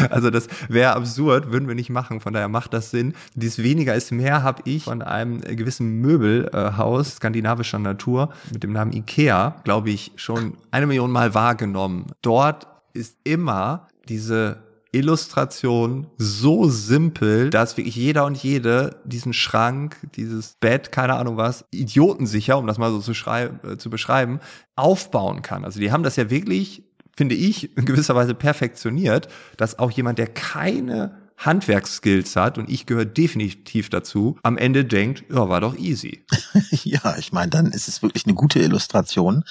Also 0.09 0.29
das 0.29 0.47
wäre 0.69 0.93
absurd, 0.93 1.51
würden 1.51 1.67
wir 1.67 1.75
nicht 1.75 1.89
machen. 1.89 2.19
Von 2.19 2.33
daher 2.33 2.49
macht 2.49 2.73
das 2.73 2.91
Sinn. 2.91 3.13
Dies 3.35 3.59
weniger 3.59 3.95
ist 3.95 4.11
mehr 4.11 4.43
habe 4.43 4.63
ich 4.65 4.83
von 4.83 5.01
einem 5.01 5.41
gewissen 5.41 6.01
Möbelhaus 6.01 7.15
skandinavischer 7.15 7.79
Natur 7.79 8.33
mit 8.51 8.63
dem 8.63 8.73
Namen 8.73 8.91
Ikea, 8.91 9.61
glaube 9.63 9.91
ich, 9.91 10.11
schon 10.15 10.57
eine 10.71 10.87
Million 10.87 11.11
Mal 11.11 11.33
wahrgenommen. 11.33 12.07
Dort 12.21 12.42
dort 12.43 12.67
ist 12.93 13.17
immer 13.23 13.87
diese 14.09 14.63
Illustration 14.91 16.07
so 16.17 16.69
simpel, 16.69 17.49
dass 17.49 17.77
wirklich 17.77 17.95
jeder 17.95 18.25
und 18.25 18.37
jede 18.37 19.01
diesen 19.05 19.33
Schrank, 19.33 19.97
dieses 20.15 20.55
Bett, 20.59 20.91
keine 20.91 21.15
Ahnung 21.15 21.37
was, 21.37 21.65
idiotensicher, 21.71 22.57
um 22.57 22.67
das 22.67 22.77
mal 22.77 22.91
so 22.91 22.99
zu, 22.99 23.13
äh, 23.13 23.77
zu 23.77 23.89
beschreiben, 23.89 24.39
aufbauen 24.75 25.41
kann. 25.41 25.65
Also 25.65 25.79
die 25.79 25.91
haben 25.91 26.03
das 26.03 26.15
ja 26.17 26.29
wirklich, 26.29 26.83
finde 27.15 27.33
ich, 27.33 27.75
in 27.77 27.85
gewisser 27.85 28.13
Weise 28.13 28.35
perfektioniert, 28.35 29.29
dass 29.57 29.79
auch 29.79 29.89
jemand, 29.89 30.19
der 30.19 30.27
keine 30.27 31.22
Handwerksskills 31.45 32.35
hat, 32.35 32.57
und 32.57 32.69
ich 32.69 32.85
gehöre 32.85 33.05
definitiv 33.05 33.89
dazu, 33.89 34.37
am 34.43 34.57
Ende 34.57 34.85
denkt, 34.85 35.25
ja, 35.29 35.49
war 35.49 35.61
doch 35.61 35.77
easy. 35.77 36.25
ja, 36.83 37.15
ich 37.17 37.31
meine, 37.31 37.49
dann 37.49 37.67
ist 37.67 37.87
es 37.87 38.01
wirklich 38.01 38.25
eine 38.25 38.35
gute 38.35 38.59
Illustration. 38.59 39.43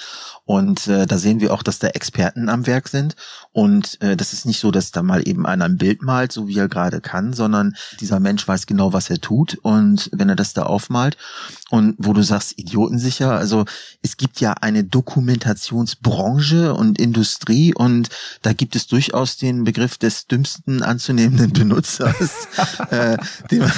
Und 0.45 0.87
äh, 0.87 1.05
da 1.05 1.17
sehen 1.17 1.39
wir 1.39 1.53
auch, 1.53 1.63
dass 1.63 1.79
da 1.79 1.87
Experten 1.87 2.49
am 2.49 2.67
Werk 2.67 2.89
sind. 2.89 3.15
Und 3.51 4.01
äh, 4.01 4.17
das 4.17 4.33
ist 4.33 4.45
nicht 4.45 4.59
so, 4.59 4.71
dass 4.71 4.91
da 4.91 5.03
mal 5.03 5.27
eben 5.27 5.45
einer 5.45 5.65
ein 5.65 5.77
Bild 5.77 6.01
malt, 6.01 6.31
so 6.31 6.47
wie 6.47 6.57
er 6.57 6.67
gerade 6.67 6.99
kann, 6.99 7.33
sondern 7.33 7.75
dieser 7.99 8.19
Mensch 8.19 8.47
weiß 8.47 8.65
genau, 8.65 8.91
was 8.91 9.09
er 9.09 9.21
tut. 9.21 9.57
Und 9.61 10.09
wenn 10.11 10.29
er 10.29 10.35
das 10.35 10.53
da 10.53 10.63
aufmalt 10.63 11.17
und 11.69 11.95
wo 11.97 12.13
du 12.13 12.23
sagst, 12.23 12.57
idiotensicher, 12.57 13.31
also 13.31 13.65
es 14.01 14.17
gibt 14.17 14.39
ja 14.41 14.53
eine 14.53 14.83
Dokumentationsbranche 14.83 16.73
und 16.73 16.99
Industrie 16.99 17.73
und 17.73 18.09
da 18.41 18.53
gibt 18.53 18.75
es 18.75 18.87
durchaus 18.87 19.37
den 19.37 19.63
Begriff 19.63 19.97
des 19.97 20.27
dümmsten 20.27 20.81
anzunehmenden 20.81 21.53
Benutzers, 21.53 21.82
äh, 22.89 23.17
den, 23.51 23.71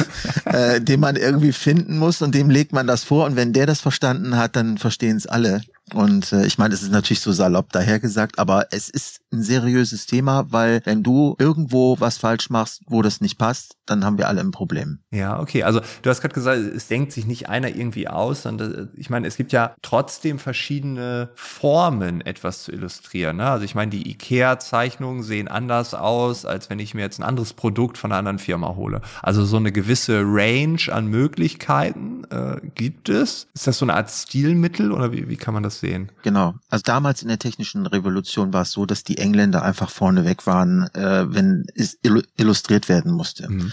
äh, 0.46 0.82
den 0.82 1.00
man 1.00 1.16
irgendwie 1.16 1.52
finden 1.52 1.98
muss 1.98 2.22
und 2.22 2.36
dem 2.36 2.50
legt 2.50 2.74
man 2.74 2.88
das 2.88 3.04
vor 3.04 3.26
und 3.26 3.36
wenn 3.36 3.54
der 3.54 3.66
das 3.66 3.82
verstanden 3.82 4.38
hat, 4.38 4.56
dann 4.56 4.78
verstehen 4.78 5.18
es 5.18 5.28
alle. 5.28 5.62
Und 5.94 6.32
äh, 6.34 6.46
ich 6.46 6.58
meine, 6.58 6.74
es 6.74 6.82
ist 6.82 6.92
natürlich 6.92 7.20
so 7.20 7.32
salopp 7.32 7.72
dahergesagt, 7.72 8.40
aber 8.40 8.68
es 8.72 8.90
ist 8.90 9.20
ein 9.32 9.44
seriöses 9.44 10.08
Thema, 10.08 10.52
weil 10.52 10.82
wenn 10.86 11.04
du 11.04 11.36
irgendwo 11.38 12.00
was 12.00 12.18
falsch 12.18 12.50
machst, 12.50 12.82
wo 12.88 13.02
das 13.02 13.22
nicht 13.22 13.38
passt, 13.38 13.76
dann 13.86 14.04
haben 14.04 14.18
wir 14.18 14.28
alle 14.28 14.42
ein 14.42 14.52
Problem. 14.52 15.00
Ja, 15.12 15.40
okay. 15.40 15.64
Also 15.64 15.82
du 16.02 16.10
hast 16.10 16.22
gerade 16.22 16.34
gesagt, 16.34 16.60
es 16.60 16.88
denkt 16.88 17.12
sich 17.12 17.28
nicht 17.28 17.50
einer 17.50 17.70
irgendwie 17.70 18.08
aus. 18.08 18.46
Und 18.48 18.62
äh, 18.62 18.88
ich 18.96 19.10
meine, 19.12 19.28
es 19.28 19.38
gibt 19.38 19.52
ja 19.52 19.76
trotzdem 19.84 20.40
verschiedene 20.40 21.30
Formen, 21.36 22.22
etwas 22.22 22.64
zu 22.64 22.72
illustrieren. 22.72 23.38
Ne? 23.38 23.50
Also 23.50 23.66
ich 23.66 23.76
meine, 23.76 23.92
die 23.92 24.10
IKEA-Zeichnungen 24.10 25.22
sehen 25.22 25.48
anders 25.48 25.94
aus, 25.94 26.46
als 26.46 26.70
wenn 26.70 26.80
ich 26.80 26.96
mir 26.96 27.02
jetzt 27.02 27.20
ein 27.20 27.24
anderes 27.24 27.54
Produkt 27.54 27.98
von 28.00 28.12
einer 28.12 28.20
anderen 28.20 28.40
Firma 28.40 28.76
hole. 28.76 29.02
Also 29.22 29.46
so 29.46 29.58
eine 29.58 29.72
gewisse 29.72 30.22
Range 30.26 30.82
an 30.92 31.08
Möglichkeiten 31.08 32.24
äh, 32.32 32.60
gibt 32.74 33.10
es. 33.10 33.48
Ist 33.54 33.68
das 33.68 33.78
so 33.78 33.86
eine 33.86 33.94
Art 33.94 34.10
Stilmittel 34.10 34.92
oder 34.92 35.12
wie, 35.12 35.30
wie 35.30 35.38
kann 35.38 35.54
man 35.54 35.62
das 35.62 35.75
das 35.76 35.82
sehen. 35.82 36.12
Genau. 36.24 36.56
Also 36.70 36.84
damals 36.84 37.22
in 37.22 37.28
der 37.28 37.40
technischen 37.40 37.86
Revolution 37.86 38.54
war 38.54 38.64
es 38.64 38.72
so, 38.72 38.86
dass 38.86 39.04
die 39.04 39.18
Engländer 39.18 39.64
einfach 39.64 39.90
vorne 39.90 40.26
weg 40.26 40.48
waren, 40.48 40.90
äh, 40.94 41.34
wenn 41.34 41.66
es 41.76 41.98
illustriert 42.38 42.90
werden 42.90 43.12
musste. 43.12 43.50
Mhm. 43.50 43.72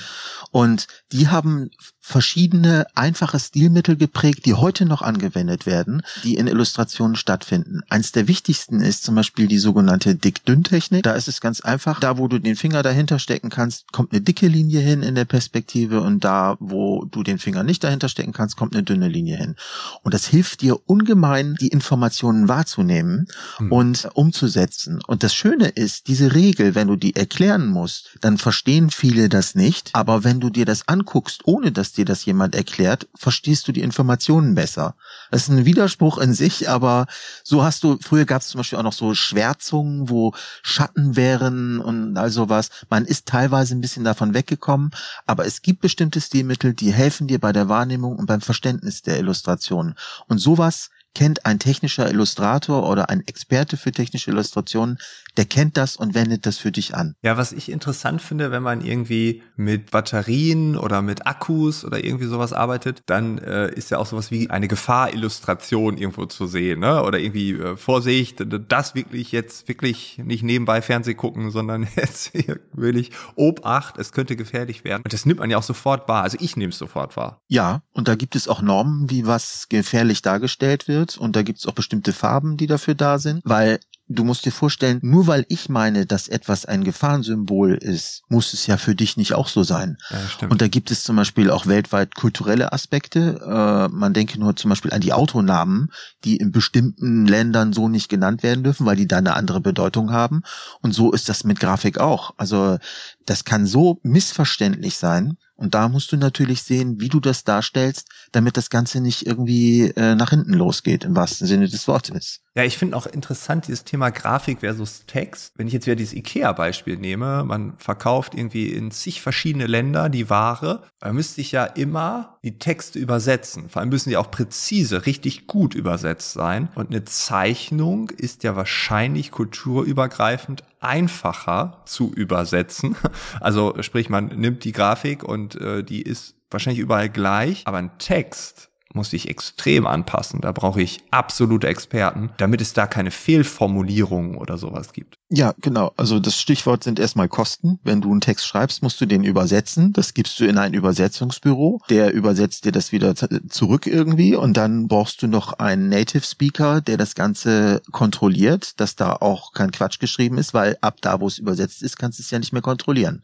Und 0.51 0.87
die 1.13 1.29
haben 1.29 1.71
verschiedene 2.05 2.85
einfache 2.97 3.39
Stilmittel 3.39 3.97
geprägt, 3.97 4.45
die 4.45 4.55
heute 4.55 4.85
noch 4.87 5.03
angewendet 5.03 5.67
werden, 5.67 6.03
die 6.25 6.35
in 6.35 6.49
Illustrationen 6.49 7.15
stattfinden. 7.15 7.83
Eins 7.89 8.11
der 8.11 8.27
wichtigsten 8.27 8.81
ist 8.81 9.05
zum 9.05 9.15
Beispiel 9.15 9.47
die 9.47 9.59
sogenannte 9.59 10.17
Dick-Dünn-Technik. 10.17 11.05
Da 11.05 11.13
ist 11.13 11.29
es 11.29 11.41
ganz 11.41 11.61
einfach. 11.61 12.01
Da, 12.01 12.19
wo 12.19 12.27
du 12.27 12.41
den 12.41 12.57
Finger 12.57 12.83
dahinter 12.83 13.21
stecken 13.21 13.51
kannst, 13.51 13.93
kommt 13.93 14.13
eine 14.13 14.21
dicke 14.21 14.49
Linie 14.49 14.81
hin 14.81 15.05
in 15.05 15.15
der 15.15 15.27
Perspektive 15.27 16.01
und 16.01 16.25
da, 16.25 16.57
wo 16.59 17.05
du 17.05 17.23
den 17.23 17.39
Finger 17.39 17.63
nicht 17.63 17.85
dahinter 17.85 18.09
stecken 18.09 18.33
kannst, 18.33 18.57
kommt 18.57 18.75
eine 18.75 18.83
dünne 18.83 19.09
Linie 19.09 19.37
hin. 19.37 19.55
Und 20.03 20.13
das 20.13 20.27
hilft 20.27 20.63
dir 20.63 20.81
ungemein, 20.87 21.55
die 21.61 21.69
Informationen 21.69 22.49
wahrzunehmen 22.49 23.29
hm. 23.59 23.71
und 23.71 24.09
umzusetzen. 24.15 25.01
Und 25.07 25.23
das 25.23 25.37
Schöne 25.37 25.69
ist, 25.69 26.09
diese 26.09 26.35
Regel, 26.35 26.75
wenn 26.75 26.89
du 26.89 26.97
die 26.97 27.15
erklären 27.15 27.69
musst, 27.69 28.11
dann 28.21 28.39
verstehen 28.39 28.91
viele 28.91 29.29
das 29.29 29.55
nicht. 29.55 29.91
Aber 29.93 30.25
wenn 30.25 30.41
du 30.41 30.51
dir 30.51 30.65
das 30.65 30.89
anguckst, 30.89 31.43
ohne 31.45 31.71
dass 31.71 31.92
dir 31.93 32.05
das 32.05 32.25
jemand 32.25 32.55
erklärt, 32.55 33.09
verstehst 33.15 33.67
du 33.69 33.73
die 33.73 33.81
Informationen 33.81 34.55
besser. 34.55 34.95
Das 35.31 35.43
ist 35.43 35.49
ein 35.49 35.65
Widerspruch 35.65 36.19
in 36.19 36.35
sich, 36.35 36.69
aber 36.69 37.07
so 37.45 37.63
hast 37.63 37.85
du, 37.85 37.99
früher 38.01 38.25
gab 38.25 38.43
es 38.43 38.49
zum 38.49 38.59
Beispiel 38.59 38.79
auch 38.79 38.85
noch 38.85 38.93
so 38.93 39.15
Schwärzungen, 39.15 40.09
wo 40.09 40.35
Schatten 40.63 41.17
wären 41.17 41.81
und 41.81 42.17
all 42.17 42.31
sowas. 42.31 42.71
Man 42.91 43.05
ist 43.05 43.27
teilweise 43.27 43.75
ein 43.75 43.81
bisschen 43.81 44.05
davon 44.05 44.35
weggekommen, 44.35 44.91
aber 45.27 45.47
es 45.47 45.63
gibt 45.63 45.81
bestimmte 45.81 46.21
Stilmittel, 46.21 46.75
die 46.75 46.93
helfen 46.93 47.27
dir 47.27 47.39
bei 47.39 47.53
der 47.53 47.69
Wahrnehmung 47.69 48.17
und 48.17 48.27
beim 48.27 48.41
Verständnis 48.41 49.03
der 49.03 49.19
Illustration. 49.19 49.95
Und 50.29 50.39
sowas 50.39 50.91
kennt 51.15 51.45
ein 51.45 51.59
technischer 51.59 52.09
Illustrator 52.09 52.89
oder 52.89 53.11
ein 53.11 53.27
Experte 53.27 53.77
für 53.77 53.93
technische 53.93 54.31
Illustrationen, 54.31 54.99
der 55.37 55.45
kennt 55.45 55.77
das 55.77 55.97
und 55.97 56.15
wendet 56.15 56.47
das 56.47 56.59
für 56.59 56.73
dich 56.73 56.95
an. 56.95 57.15
Ja, 57.23 57.37
was 57.37 57.53
ich 57.53 57.71
interessant 57.71 58.21
finde, 58.21 58.51
wenn 58.51 58.63
man 58.63 58.85
irgendwie 58.85 59.43
mit 59.57 59.91
Batterien 59.91 60.77
oder 60.77 61.03
mit 61.03 61.27
Akkus 61.27 61.85
oder 61.85 62.05
irgendwie 62.05 62.27
sowas 62.27 62.53
arbeitet, 62.53 63.03
dann 63.07 63.39
äh, 63.39 63.73
ist 63.73 63.91
ja 63.91 63.99
auch 63.99 64.07
sowas 64.07 64.31
wie 64.31 64.51
eine 64.51 64.69
Gefahrillustration 64.69 65.97
irgendwo 65.97 66.27
zu 66.27 66.47
sehen, 66.47 66.81
ne? 66.81 67.03
Oder 67.03 67.19
irgendwie 67.19 67.53
äh, 67.53 67.77
Vorsicht, 67.77 68.45
das 68.69 68.95
wirklich 68.95 69.33
jetzt 69.33 69.69
wirklich 69.69 70.21
nicht 70.23 70.43
nebenbei 70.43 70.83
Fernseh 70.83 71.15
gucken, 71.15 71.51
sondern 71.51 71.87
jetzt 71.97 72.33
will 72.73 72.97
ich 72.97 73.13
Obacht, 73.35 73.99
es 73.99 74.13
könnte 74.13 74.37
gefährlich 74.37 74.85
werden. 74.85 75.03
Und 75.05 75.13
das 75.13 75.27
nimmt 75.27 75.41
man 75.41 75.51
ja 75.51 75.59
auch 75.59 75.63
sofort 75.63 76.09
wahr. 76.09 76.23
Also 76.23 76.37
ich 76.41 76.57
nehme 76.57 76.71
es 76.71 76.79
sofort 76.79 77.17
wahr. 77.17 77.41
Ja, 77.49 77.83
und 77.93 78.09
da 78.09 78.15
gibt 78.15 78.37
es 78.37 78.49
auch 78.49 78.63
Normen, 78.63 79.11
wie 79.11 79.27
was 79.27 79.69
gefährlich 79.69 80.23
dargestellt 80.23 80.89
wird. 80.89 81.17
Und 81.17 81.37
da 81.37 81.43
gibt 81.43 81.59
es 81.59 81.67
auch 81.67 81.75
bestimmte 81.75 82.13
Farben, 82.13 82.57
die 82.57 82.67
dafür 82.67 82.95
da 82.95 83.19
sind, 83.19 83.43
weil 83.45 83.81
du 84.13 84.25
musst 84.25 84.45
dir 84.45 84.53
vorstellen, 84.53 84.99
nur 85.03 85.27
weil 85.27 85.45
ich 85.49 85.69
meine, 85.69 86.07
dass 86.07 86.29
etwas 86.29 86.67
ein 86.67 86.85
Gefahrensymbol 86.85 87.75
ist, 87.75 88.23
muss 88.29 88.53
es 88.53 88.67
ja 88.67 88.77
für 88.77 88.95
dich 88.95 89.17
nicht 89.17 89.35
auch 89.35 89.49
so 89.49 89.63
sein. 89.63 89.99
Ja, 90.11 90.49
und 90.49 90.61
da 90.61 90.69
gibt 90.69 90.91
es 90.91 91.05
zum 91.05 91.17
Beispiel 91.17 91.51
auch 91.51 91.67
weltweit 91.67 92.15
kulturelle 92.15 92.73
Aspekte. 92.73 93.41
Äh, 93.45 93.95
man 93.95 94.13
denke 94.13 94.39
nur 94.39 94.57
zum 94.57 94.69
Beispiel 94.71 94.93
an 94.93 95.01
die 95.01 95.13
Autonamen, 95.13 95.91
die 96.25 96.37
in 96.37 96.53
bestimmten 96.53 97.27
Ländern 97.27 97.73
so 97.73 97.89
nicht 97.89 98.09
genannt 98.09 98.43
werden 98.43 98.65
dürfen, 98.65 98.87
weil 98.87 98.97
die 98.97 99.09
da 99.09 99.19
eine 99.19 99.35
andere 99.35 99.61
Bedeutung 99.61 100.13
haben. 100.13 100.43
Und 100.81 100.93
so 100.93 101.13
ist 101.13 101.29
das 101.29 101.45
mit 101.45 101.61
Grafik 101.61 101.99
auch. 101.99 102.35
Also 102.37 102.79
das 103.27 103.45
kann 103.45 103.67
so 103.67 104.01
missverständlich 104.03 104.97
sein. 104.97 105.37
Und 105.63 105.75
da 105.75 105.89
musst 105.89 106.11
du 106.11 106.17
natürlich 106.17 106.65
sehen, 106.65 107.01
wie 107.01 107.09
du 107.09 107.21
das 107.21 107.45
darstellst, 107.45 108.09
damit 108.33 108.57
das 108.57 108.69
Ganze 108.69 109.01
nicht 109.01 109.29
irgendwie 109.29 109.93
äh, 109.95 110.17
nach 110.17 110.31
hinten 110.31 110.55
losgeht, 110.55 111.05
im 111.05 111.15
wahrsten 111.15 111.47
Sinne 111.47 111.69
des 111.69 111.87
Wortes. 111.87 112.41
Ja, 112.57 112.65
ich 112.65 112.77
finde 112.77 112.97
auch 112.97 113.07
interessant 113.07 113.69
dieses 113.69 113.85
Thema 113.85 114.11
Grafik 114.11 114.59
versus 114.59 115.07
Text. 115.07 115.53
Wenn 115.57 115.69
ich 115.69 115.73
jetzt 115.73 115.87
wieder 115.87 115.95
dieses 115.95 116.15
IKEA-Beispiel 116.15 116.97
nehme, 116.97 117.45
man 117.45 117.75
verkauft 117.79 118.35
irgendwie 118.35 118.73
in 118.73 118.91
zig 118.91 119.23
verschiedene 119.23 119.69
Länder 119.69 120.09
die 120.09 120.29
Ware, 120.29 120.83
dann 121.03 121.17
müsste 121.17 121.41
ich 121.41 121.51
ja 121.51 121.65
immer 121.65 122.39
die 122.45 122.59
Texte 122.59 122.99
übersetzen. 122.99 123.69
Vor 123.69 123.81
allem 123.81 123.89
müssen 123.89 124.11
die 124.11 124.17
auch 124.17 124.31
präzise, 124.31 125.05
richtig 125.05 125.49
gut 125.49 125.75
übersetzt 125.75 126.33
sein. 126.33 126.69
Und 126.77 126.91
eine 126.91 127.05
Zeichnung 127.05 128.11
ist 128.11 128.45
ja 128.45 128.55
wahrscheinlich 128.55 129.33
kulturübergreifend 129.33 130.63
einfacher 130.81 131.83
zu 131.87 132.13
übersetzen. 132.13 132.97
Also 133.41 133.75
sprich, 133.81 134.09
man 134.09 134.27
nimmt 134.27 134.65
die 134.65 134.73
Grafik 134.73 135.25
und 135.25 135.57
äh, 135.57 135.83
die 135.83 136.03
ist 136.03 136.35
wahrscheinlich 136.51 136.81
überall 136.81 137.09
gleich, 137.09 137.63
aber 137.67 137.79
ein 137.79 137.99
Text 137.99 138.71
muss 138.95 139.13
ich 139.13 139.29
extrem 139.29 139.87
anpassen. 139.87 140.41
Da 140.41 140.53
brauche 140.53 140.83
ich 140.83 141.01
absolute 141.11 141.67
Experten, 141.67 142.31
damit 142.37 142.61
es 142.61 142.73
da 142.73 142.87
keine 142.87 143.11
Fehlformulierungen 143.11 144.37
oder 144.37 144.59
sowas 144.59 144.93
gibt. 144.93 145.19
Ja, 145.31 145.55
genau. 145.61 145.93
Also 145.97 146.21
das 146.21 146.39
Stichwort 146.39 146.85
sind 146.85 146.99
erstmal 146.99 147.29
Kosten. 147.29 147.79
Wenn 147.83 148.01
du 148.01 148.11
einen 148.11 148.21
Text 148.21 148.47
schreibst, 148.47 148.83
musst 148.83 149.01
du 149.01 149.07
den 149.07 149.25
übersetzen. 149.25 149.93
Das 149.93 150.13
gibst 150.13 150.39
du 150.39 150.45
in 150.45 150.59
ein 150.59 150.75
Übersetzungsbüro. 150.75 151.81
Der 151.89 152.13
übersetzt 152.13 152.65
dir 152.65 152.73
das 152.73 152.93
wieder 152.93 153.15
zurück 153.15 153.87
irgendwie 153.87 154.35
und 154.35 154.57
dann 154.57 154.89
brauchst 154.89 155.23
du 155.23 155.27
noch 155.27 155.55
einen 155.55 155.89
Native 155.89 156.25
Speaker, 156.25 156.81
der 156.81 156.99
das 156.99 157.15
Ganze 157.15 157.81
kontrolliert, 157.93 158.79
dass 158.81 158.97
da 158.97 159.15
auch 159.15 159.53
kein 159.53 159.71
Quatsch 159.71 159.99
geschrieben 159.99 160.37
ist, 160.39 160.53
weil 160.53 160.77
ab 160.83 160.97
da, 161.01 161.21
wo 161.21 161.27
es 161.27 161.39
übersetzt 161.39 161.83
ist, 161.83 161.99
kannst 161.99 162.19
du 162.19 162.23
es 162.23 162.31
ja 162.31 162.39
nicht 162.39 162.53
mehr 162.53 162.63
kontrollieren. 162.63 163.23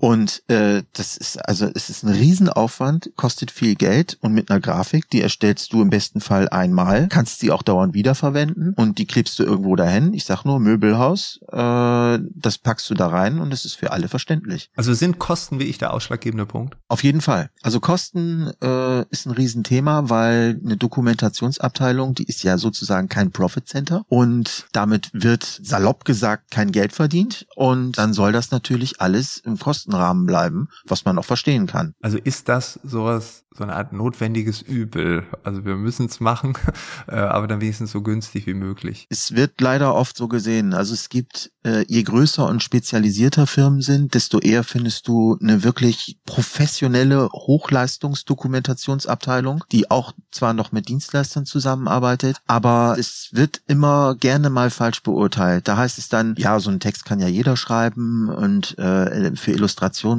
Und 0.00 0.42
äh, 0.48 0.82
das 0.94 1.16
ist 1.16 1.36
also 1.46 1.68
es 1.74 1.90
ist 1.90 2.02
ein 2.02 2.12
Riesenaufwand, 2.14 3.12
kostet 3.16 3.50
viel 3.50 3.74
Geld 3.74 4.16
und 4.20 4.32
mit 4.32 4.50
einer 4.50 4.60
Grafik, 4.60 5.10
die 5.10 5.20
erstellst 5.20 5.72
du 5.72 5.82
im 5.82 5.90
besten 5.90 6.20
Fall 6.20 6.48
einmal, 6.48 7.08
kannst 7.08 7.40
sie 7.40 7.50
auch 7.50 7.62
dauernd 7.62 7.92
wiederverwenden 7.92 8.72
und 8.76 8.98
die 8.98 9.06
klebst 9.06 9.38
du 9.38 9.44
irgendwo 9.44 9.76
dahin. 9.76 10.14
Ich 10.14 10.24
sag 10.24 10.44
nur 10.44 10.58
Möbelhaus, 10.58 11.40
äh, 11.52 12.18
das 12.34 12.58
packst 12.58 12.88
du 12.88 12.94
da 12.94 13.08
rein 13.08 13.40
und 13.40 13.52
es 13.52 13.64
ist 13.64 13.74
für 13.74 13.92
alle 13.92 14.08
verständlich. 14.08 14.70
Also 14.74 14.94
sind 14.94 15.18
Kosten 15.18 15.60
wie 15.60 15.64
ich 15.64 15.78
der 15.78 15.92
ausschlaggebende 15.92 16.46
Punkt? 16.46 16.76
Auf 16.88 17.04
jeden 17.04 17.20
Fall. 17.20 17.50
Also 17.62 17.80
Kosten 17.80 18.50
äh, 18.62 19.02
ist 19.10 19.26
ein 19.26 19.32
Riesenthema, 19.32 20.08
weil 20.08 20.58
eine 20.64 20.78
Dokumentationsabteilung, 20.78 22.14
die 22.14 22.24
ist 22.24 22.42
ja 22.42 22.56
sozusagen 22.56 23.08
kein 23.08 23.32
Profit 23.32 23.68
Center 23.68 24.04
und 24.08 24.66
damit 24.72 25.10
wird 25.12 25.44
salopp 25.44 26.06
gesagt 26.06 26.50
kein 26.50 26.72
Geld 26.72 26.92
verdient 26.92 27.46
und 27.54 27.98
dann 27.98 28.14
soll 28.14 28.32
das 28.32 28.50
natürlich 28.50 29.00
alles 29.00 29.38
im 29.38 29.58
Kosten 29.58 29.89
Rahmen 29.94 30.26
bleiben, 30.26 30.68
was 30.86 31.04
man 31.04 31.18
auch 31.18 31.24
verstehen 31.24 31.66
kann. 31.66 31.94
Also 32.00 32.18
ist 32.18 32.48
das 32.48 32.78
sowas, 32.82 33.44
so 33.56 33.64
eine 33.64 33.74
Art 33.74 33.92
notwendiges 33.92 34.62
Übel? 34.62 35.24
Also 35.42 35.64
wir 35.64 35.74
müssen 35.76 36.06
es 36.06 36.20
machen, 36.20 36.54
äh, 37.08 37.16
aber 37.16 37.46
dann 37.46 37.60
wenigstens 37.60 37.92
so 37.92 38.02
günstig 38.02 38.46
wie 38.46 38.54
möglich. 38.54 39.06
Es 39.10 39.34
wird 39.34 39.60
leider 39.60 39.94
oft 39.94 40.16
so 40.16 40.28
gesehen. 40.28 40.72
Also 40.72 40.94
es 40.94 41.08
gibt, 41.08 41.50
äh, 41.64 41.84
je 41.88 42.02
größer 42.02 42.46
und 42.46 42.62
spezialisierter 42.62 43.46
Firmen 43.46 43.82
sind, 43.82 44.14
desto 44.14 44.38
eher 44.38 44.64
findest 44.64 45.08
du 45.08 45.36
eine 45.40 45.64
wirklich 45.64 46.18
professionelle 46.24 47.28
Hochleistungsdokumentationsabteilung, 47.32 49.64
die 49.72 49.90
auch 49.90 50.12
zwar 50.30 50.54
noch 50.54 50.72
mit 50.72 50.88
Dienstleistern 50.88 51.46
zusammenarbeitet, 51.46 52.36
aber 52.46 52.96
es 52.98 53.30
wird 53.32 53.60
immer 53.66 54.14
gerne 54.14 54.50
mal 54.50 54.70
falsch 54.70 55.02
beurteilt. 55.02 55.68
Da 55.68 55.76
heißt 55.76 55.98
es 55.98 56.08
dann, 56.08 56.34
ja, 56.38 56.60
so 56.60 56.70
ein 56.70 56.80
Text 56.80 57.04
kann 57.04 57.20
ja 57.20 57.28
jeder 57.28 57.56
schreiben 57.56 58.28
und 58.28 58.78
äh, 58.78 59.34
für 59.36 59.52
Illustrationen 59.52 59.69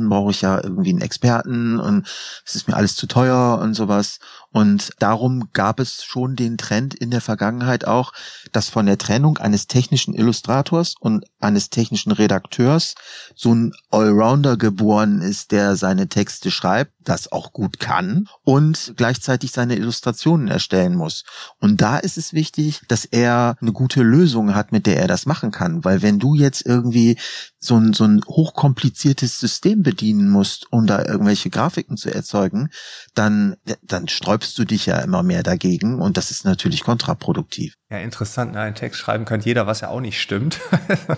brauche 0.09 0.31
ich 0.31 0.41
ja 0.41 0.61
irgendwie 0.63 0.89
einen 0.89 1.01
Experten 1.01 1.79
und 1.79 2.07
es 2.45 2.55
ist 2.55 2.67
mir 2.67 2.75
alles 2.75 2.95
zu 2.95 3.07
teuer 3.07 3.59
und 3.61 3.73
sowas. 3.73 4.19
Und 4.51 4.91
darum 4.99 5.49
gab 5.53 5.79
es 5.79 6.03
schon 6.03 6.35
den 6.35 6.57
Trend 6.57 6.93
in 6.93 7.09
der 7.09 7.21
Vergangenheit 7.21 7.85
auch, 7.85 8.11
dass 8.51 8.69
von 8.69 8.85
der 8.85 8.97
Trennung 8.97 9.37
eines 9.37 9.67
technischen 9.67 10.13
Illustrators 10.13 10.95
und 10.99 11.25
eines 11.39 11.69
technischen 11.69 12.11
Redakteurs 12.11 12.95
so 13.33 13.53
ein 13.53 13.71
Allrounder 13.89 14.57
geboren 14.57 15.21
ist, 15.21 15.51
der 15.51 15.75
seine 15.77 16.07
Texte 16.07 16.51
schreibt, 16.51 17.00
das 17.03 17.31
auch 17.31 17.53
gut 17.53 17.79
kann 17.79 18.27
und 18.43 18.93
gleichzeitig 18.97 19.51
seine 19.51 19.75
Illustrationen 19.75 20.47
erstellen 20.47 20.95
muss. 20.95 21.23
Und 21.59 21.81
da 21.81 21.97
ist 21.97 22.17
es 22.17 22.33
wichtig, 22.33 22.81
dass 22.87 23.05
er 23.05 23.55
eine 23.61 23.71
gute 23.71 24.03
Lösung 24.03 24.55
hat, 24.55 24.71
mit 24.71 24.85
der 24.85 24.97
er 24.97 25.07
das 25.07 25.25
machen 25.25 25.51
kann. 25.51 25.83
Weil 25.83 26.01
wenn 26.01 26.19
du 26.19 26.35
jetzt 26.35 26.65
irgendwie 26.65 27.17
so 27.59 27.77
ein, 27.77 27.93
so 27.93 28.05
ein 28.05 28.21
hochkompliziertes 28.25 29.39
System 29.39 29.83
bedienen 29.83 30.29
musst, 30.29 30.71
um 30.71 30.87
da 30.87 31.05
irgendwelche 31.05 31.49
Grafiken 31.49 31.95
zu 31.95 32.13
erzeugen, 32.13 32.69
dann, 33.13 33.55
dann 33.83 34.07
sträubst 34.07 34.57
du 34.57 34.65
dich 34.65 34.87
ja 34.87 34.99
immer 34.99 35.21
mehr 35.21 35.43
dagegen 35.43 36.01
und 36.01 36.17
das 36.17 36.31
ist 36.31 36.43
natürlich 36.43 36.83
kontraproduktiv. 36.83 37.75
Ja, 37.91 37.97
interessant. 37.97 38.53
Ne? 38.53 38.61
Einen 38.61 38.75
Text 38.75 38.99
schreiben 38.99 39.25
kann 39.25 39.41
jeder, 39.41 39.67
was 39.67 39.81
ja 39.81 39.89
auch 39.89 39.99
nicht 39.99 40.19
stimmt. 40.21 40.59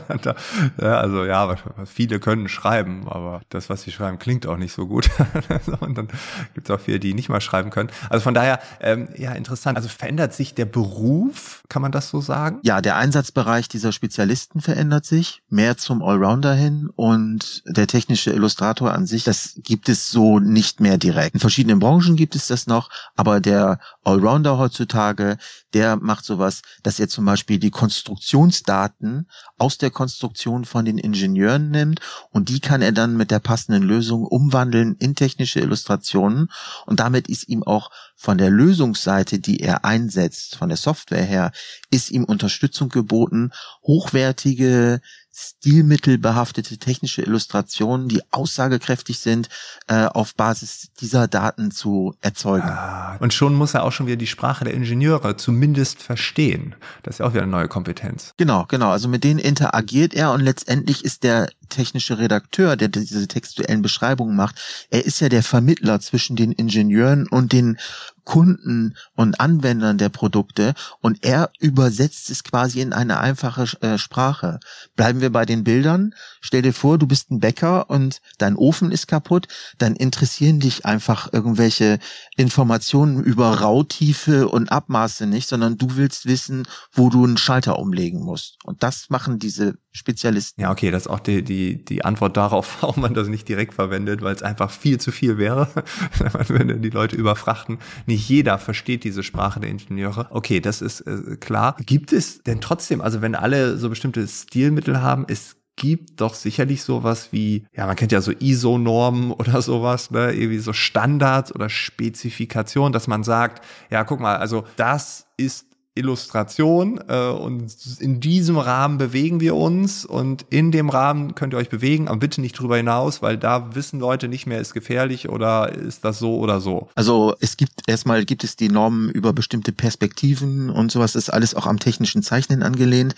also 0.77 1.23
ja, 1.23 1.55
viele 1.85 2.19
können 2.19 2.49
schreiben, 2.49 3.07
aber 3.07 3.41
das, 3.49 3.69
was 3.69 3.83
sie 3.83 3.91
schreiben, 3.91 4.17
klingt 4.17 4.47
auch 4.47 4.57
nicht 4.57 4.73
so 4.73 4.87
gut. 4.87 5.09
und 5.79 5.97
dann 5.97 6.07
gibt 6.53 6.69
es 6.69 6.71
auch 6.75 6.79
viele, 6.79 6.99
die 6.99 7.13
nicht 7.13 7.29
mal 7.29 7.41
schreiben 7.41 7.69
können. 7.69 7.89
Also 8.09 8.23
von 8.23 8.33
daher, 8.33 8.59
ähm, 8.79 9.09
ja, 9.17 9.33
interessant. 9.33 9.77
Also 9.77 9.89
verändert 9.89 10.33
sich 10.33 10.53
der 10.53 10.65
Beruf, 10.65 11.63
kann 11.69 11.81
man 11.81 11.91
das 11.91 12.09
so 12.09 12.21
sagen? 12.21 12.59
Ja, 12.63 12.81
der 12.81 12.95
Einsatzbereich 12.95 13.67
dieser 13.67 13.91
Spezialisten 13.91 14.61
verändert 14.61 15.05
sich 15.05 15.41
mehr 15.49 15.77
zum 15.77 16.01
Allrounder 16.03 16.53
hin 16.53 16.89
und 16.95 17.63
der 17.65 17.87
technische 17.87 18.31
Illustrator 18.31 18.91
an 18.91 19.05
sich, 19.05 19.23
das 19.23 19.55
gibt 19.63 19.89
es 19.89 20.09
so 20.09 20.39
nicht 20.39 20.79
mehr 20.79 20.97
direkt. 20.97 21.35
In 21.35 21.39
verschiedenen 21.39 21.79
Branchen 21.79 22.15
gibt 22.15 22.35
es 22.35 22.47
das 22.47 22.67
noch, 22.67 22.89
aber 23.15 23.39
der 23.39 23.79
Allrounder 24.03 24.57
heutzutage, 24.57 25.37
der 25.73 25.95
macht 25.97 26.25
sowas, 26.25 26.61
dass 26.83 26.99
er 26.99 27.07
zum 27.07 27.25
Beispiel 27.25 27.59
die 27.59 27.71
Konstruktionsdaten 27.71 29.27
aus 29.57 29.77
der 29.77 29.91
Konstruktion 29.91 30.65
von 30.65 30.85
den 30.85 30.97
Ingenieuren 30.97 31.71
nimmt 31.71 31.99
und 32.29 32.49
die 32.49 32.59
kann 32.59 32.81
er 32.81 32.91
dann 32.91 33.17
mit 33.17 33.31
der 33.31 33.39
passenden 33.39 33.83
Lösung 33.83 34.25
umwandeln 34.25 34.95
in 34.99 35.15
technische 35.15 35.59
Illustrationen 35.63 36.49
und 36.85 36.99
damit 36.99 37.27
ist 37.27 37.47
ihm 37.49 37.63
auch 37.63 37.89
von 38.15 38.37
der 38.37 38.49
Lösungsseite, 38.49 39.39
die 39.39 39.59
er 39.59 39.83
einsetzt, 39.83 40.55
von 40.55 40.69
der 40.69 40.77
Software 40.77 41.23
her, 41.23 41.51
ist 41.89 42.11
ihm 42.11 42.23
Unterstützung 42.23 42.89
geboten, 42.89 43.51
hochwertige 43.83 45.01
stilmittelbehaftete 45.35 46.77
technische 46.77 47.23
Illustrationen, 47.23 48.07
die 48.07 48.21
aussagekräftig 48.31 49.19
sind, 49.19 49.49
äh, 49.87 50.05
auf 50.05 50.35
Basis 50.35 50.91
dieser 51.01 51.27
Daten 51.27 51.71
zu 51.71 52.15
erzeugen. 52.21 52.69
Ah, 52.69 53.17
und 53.19 53.33
schon 53.33 53.55
muss 53.55 53.73
er 53.73 53.83
auch 53.83 53.91
schon 53.91 54.05
wieder 54.05 54.15
die 54.15 54.27
Sprache 54.27 54.63
der 54.63 54.75
Ingenieure 54.75 55.35
zumindest 55.35 56.03
verstehen. 56.03 56.75
Das 57.01 57.15
ist 57.15 57.19
ja 57.19 57.25
auch 57.25 57.33
wieder 57.33 57.41
eine 57.41 57.51
neue 57.51 57.67
Kompetenz. 57.67 58.33
Genau, 58.37 58.65
genau. 58.67 58.91
Also 58.91 59.07
mit 59.07 59.23
denen 59.23 59.39
interagiert 59.39 60.13
er 60.13 60.31
und 60.33 60.41
letztendlich 60.41 61.03
ist 61.03 61.23
der 61.23 61.49
technische 61.73 62.17
Redakteur, 62.19 62.75
der 62.75 62.87
diese 62.87 63.27
textuellen 63.27 63.81
Beschreibungen 63.81 64.35
macht, 64.35 64.55
er 64.89 65.05
ist 65.05 65.19
ja 65.19 65.29
der 65.29 65.43
Vermittler 65.43 65.99
zwischen 65.99 66.35
den 66.35 66.51
Ingenieuren 66.51 67.27
und 67.27 67.51
den 67.51 67.77
Kunden 68.23 68.95
und 69.15 69.39
Anwendern 69.39 69.97
der 69.97 70.09
Produkte 70.09 70.73
und 71.01 71.25
er 71.25 71.51
übersetzt 71.59 72.29
es 72.29 72.43
quasi 72.43 72.81
in 72.81 72.93
eine 72.93 73.19
einfache 73.19 73.65
äh, 73.81 73.97
Sprache. 73.97 74.59
Bleiben 74.95 75.21
wir 75.21 75.31
bei 75.31 75.45
den 75.45 75.63
Bildern. 75.63 76.13
Stell 76.41 76.61
dir 76.61 76.73
vor, 76.73 76.97
du 76.97 77.07
bist 77.07 77.31
ein 77.31 77.39
Bäcker 77.39 77.89
und 77.89 78.21
dein 78.37 78.55
Ofen 78.55 78.91
ist 78.91 79.07
kaputt, 79.07 79.47
dann 79.77 79.95
interessieren 79.95 80.59
dich 80.59 80.85
einfach 80.85 81.31
irgendwelche 81.33 81.99
Informationen 82.37 83.23
über 83.23 83.59
Rautiefe 83.59 84.47
und 84.47 84.71
Abmaße 84.71 85.27
nicht, 85.27 85.47
sondern 85.47 85.77
du 85.77 85.95
willst 85.95 86.25
wissen, 86.25 86.65
wo 86.91 87.09
du 87.09 87.25
einen 87.25 87.37
Schalter 87.37 87.79
umlegen 87.79 88.21
musst. 88.21 88.57
Und 88.63 88.83
das 88.83 89.09
machen 89.09 89.39
diese 89.39 89.75
Spezialisten. 89.91 90.61
Ja, 90.61 90.71
okay, 90.71 90.91
das 90.91 91.03
ist 91.03 91.07
auch 91.07 91.19
die, 91.19 91.43
die, 91.43 91.62
die 91.71 92.05
Antwort 92.05 92.37
darauf, 92.37 92.77
warum 92.81 93.01
man 93.01 93.13
das 93.13 93.27
nicht 93.27 93.47
direkt 93.47 93.73
verwendet, 93.73 94.21
weil 94.21 94.35
es 94.35 94.43
einfach 94.43 94.71
viel 94.71 94.99
zu 94.99 95.11
viel 95.11 95.37
wäre, 95.37 95.67
wenn 96.47 96.81
die 96.81 96.89
Leute 96.89 97.15
überfrachten. 97.15 97.79
Nicht 98.05 98.27
jeder 98.29 98.57
versteht 98.57 99.03
diese 99.03 99.23
Sprache 99.23 99.59
der 99.59 99.69
Ingenieure. 99.69 100.27
Okay, 100.31 100.59
das 100.59 100.81
ist 100.81 101.01
äh, 101.01 101.37
klar. 101.39 101.75
Gibt 101.85 102.13
es 102.13 102.43
denn 102.43 102.61
trotzdem, 102.61 103.01
also 103.01 103.21
wenn 103.21 103.35
alle 103.35 103.77
so 103.77 103.89
bestimmte 103.89 104.27
Stilmittel 104.27 105.01
haben, 105.01 105.25
es 105.27 105.57
gibt 105.75 106.21
doch 106.21 106.33
sicherlich 106.33 106.83
sowas 106.83 107.29
wie, 107.31 107.65
ja, 107.75 107.87
man 107.87 107.95
kennt 107.95 108.11
ja 108.11 108.21
so 108.21 108.31
ISO-Normen 108.31 109.31
oder 109.31 109.61
sowas, 109.61 110.11
ne, 110.11 110.31
irgendwie 110.31 110.59
so 110.59 110.73
Standards 110.73 111.53
oder 111.53 111.69
Spezifikationen, 111.69 112.93
dass 112.93 113.07
man 113.07 113.23
sagt, 113.23 113.65
ja, 113.89 114.03
guck 114.03 114.19
mal, 114.19 114.37
also 114.37 114.65
das 114.75 115.27
ist 115.37 115.67
Illustration 115.95 116.99
äh, 117.07 117.27
und 117.27 117.71
in 117.99 118.19
diesem 118.19 118.57
Rahmen 118.57 118.97
bewegen 118.97 119.39
wir 119.39 119.55
uns 119.55 120.05
und 120.05 120.45
in 120.49 120.71
dem 120.71 120.89
Rahmen 120.89 121.35
könnt 121.35 121.53
ihr 121.53 121.57
euch 121.57 121.69
bewegen, 121.69 122.07
aber 122.07 122.17
bitte 122.17 122.41
nicht 122.41 122.59
drüber 122.59 122.77
hinaus, 122.77 123.21
weil 123.21 123.37
da 123.37 123.75
wissen 123.75 123.99
Leute 123.99 124.27
nicht 124.27 124.47
mehr, 124.47 124.59
ist 124.59 124.73
gefährlich 124.73 125.29
oder 125.29 125.71
ist 125.71 126.03
das 126.03 126.17
so 126.17 126.37
oder 126.39 126.61
so. 126.61 126.89
Also 126.95 127.35
es 127.41 127.57
gibt 127.57 127.81
erstmal 127.85 128.25
gibt 128.25 128.43
es 128.43 128.55
die 128.55 128.69
Normen 128.69 129.09
über 129.11 129.33
bestimmte 129.33 129.71
Perspektiven 129.71 130.71
und 130.71 130.91
sowas, 130.91 131.15
ist 131.15 131.29
alles 131.29 131.53
auch 131.53 131.67
am 131.67 131.77
technischen 131.77 132.23
Zeichnen 132.23 132.63
angelehnt. 132.63 133.13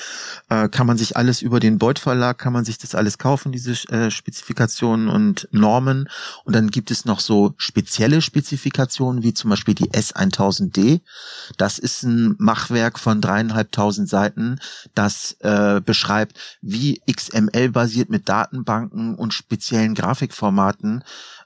Äh, 0.50 0.68
kann 0.68 0.86
man 0.86 0.98
sich 0.98 1.16
alles 1.16 1.42
über 1.42 1.62
den 1.62 1.78
Beuth 1.78 2.00
Verlag, 2.00 2.38
kann 2.38 2.52
man 2.52 2.66
sich 2.66 2.78
das 2.78 2.94
alles 2.94 3.18
kaufen, 3.18 3.54
diese 3.54 3.72
äh, 3.90 4.12
Spezifikationen 4.12 5.08
und 5.08 5.48
Normen. 5.52 6.10
Und 6.44 6.54
dann 6.54 6.72
gibt 6.72 6.92
es 6.92 7.06
noch 7.06 7.22
so 7.22 7.54
spezielle 7.56 8.22
Spezifikationen, 8.22 9.24
wie 9.24 9.34
zum 9.34 9.50
Beispiel 9.50 9.76
die 9.76 9.92
S1000D. 9.92 11.00
Das 11.58 11.80
ist 11.80 12.04
ein 12.04 12.36
Mach 12.38 12.65
Fachwerk 12.66 13.00
von 13.00 13.22
dreieinhalbtausend 13.22 14.10
Seiten, 14.10 14.60
das 14.96 15.38
äh, 15.42 15.82
beschreibt, 15.82 16.38
wie 16.62 17.02
XML 17.10 17.70
basiert 17.70 18.10
mit 18.10 18.28
Datenbanken 18.28 19.16
und 19.16 19.34
speziellen 19.34 19.94
Grafikformaten 19.94 21.04